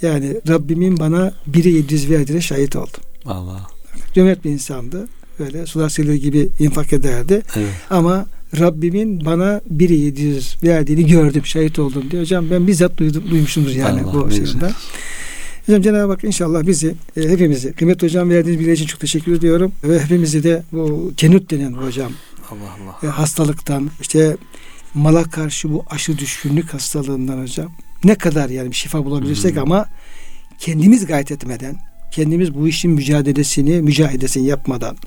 [0.01, 3.01] Yani Rabbimin bana biri 700 verdiğine şahit oldum.
[3.25, 3.67] Allah.
[4.13, 5.07] Cömert bir insandı.
[5.39, 7.41] Böyle sular seller gibi infak ederdi.
[7.55, 7.69] Evet.
[7.89, 8.25] Ama
[8.59, 12.23] Rabbimin bana biri 700 verdiğini gördüm, şahit oldum diyor.
[12.23, 14.71] Hocam ben bizzat duydum, duymuşumdur yani Allah, bu şeyden.
[15.65, 19.71] Hocam Cenab-ı Hak inşallah bizi, e, hepimizi, kıymetli hocam verdiğiniz bilgi için çok teşekkür ediyorum.
[19.83, 22.11] Ve hepimizi de bu kenut denen bu hocam
[22.51, 22.59] Allah
[23.03, 23.07] Allah.
[23.09, 24.37] e, hastalıktan, işte
[24.93, 27.71] mala karşı bu aşı düşkünlük hastalığından hocam
[28.03, 29.61] ne kadar yani şifa bulabilirsek Hı.
[29.61, 29.85] ama
[30.57, 31.75] kendimiz gayret etmeden,
[32.11, 34.97] kendimiz bu işin mücadelesini, mücahidesini yapmadan,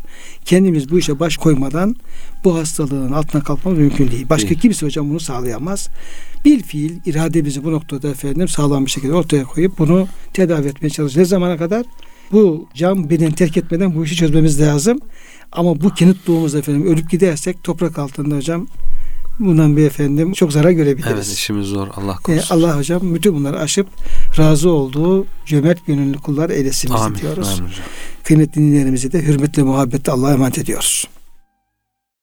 [0.45, 1.97] kendimiz bu işe baş koymadan
[2.45, 4.29] bu hastalığın altına kalkmamız mümkün değil.
[4.29, 4.61] Başka Değil.
[4.61, 5.89] kimse hocam bunu sağlayamaz.
[6.45, 11.17] Bir fiil irademizi bu noktada efendim sağlam bir şekilde ortaya koyup bunu tedavi etmeye çalışacağız.
[11.17, 11.87] Ne zamana kadar?
[12.33, 14.99] Bu cam beden terk etmeden bu işi çözmemiz lazım.
[15.53, 18.67] Ama bu kenutluğumuz efendim ölüp gidersek toprak altında hocam
[19.47, 21.13] bundan bir efendim çok zarar görebiliriz.
[21.15, 21.89] Evet işimiz zor.
[21.97, 22.55] Allah Ee, korusun.
[22.57, 23.87] Allah hocam bütün bunları aşıp
[24.39, 27.57] razı olduğu cömert gönüllü kullar eylesin bizi diyoruz.
[27.61, 27.71] Amin.
[28.25, 31.05] Kıymetli dinleyenlerimizi de hürmetle muhabbetle Allah'a emanet ediyoruz.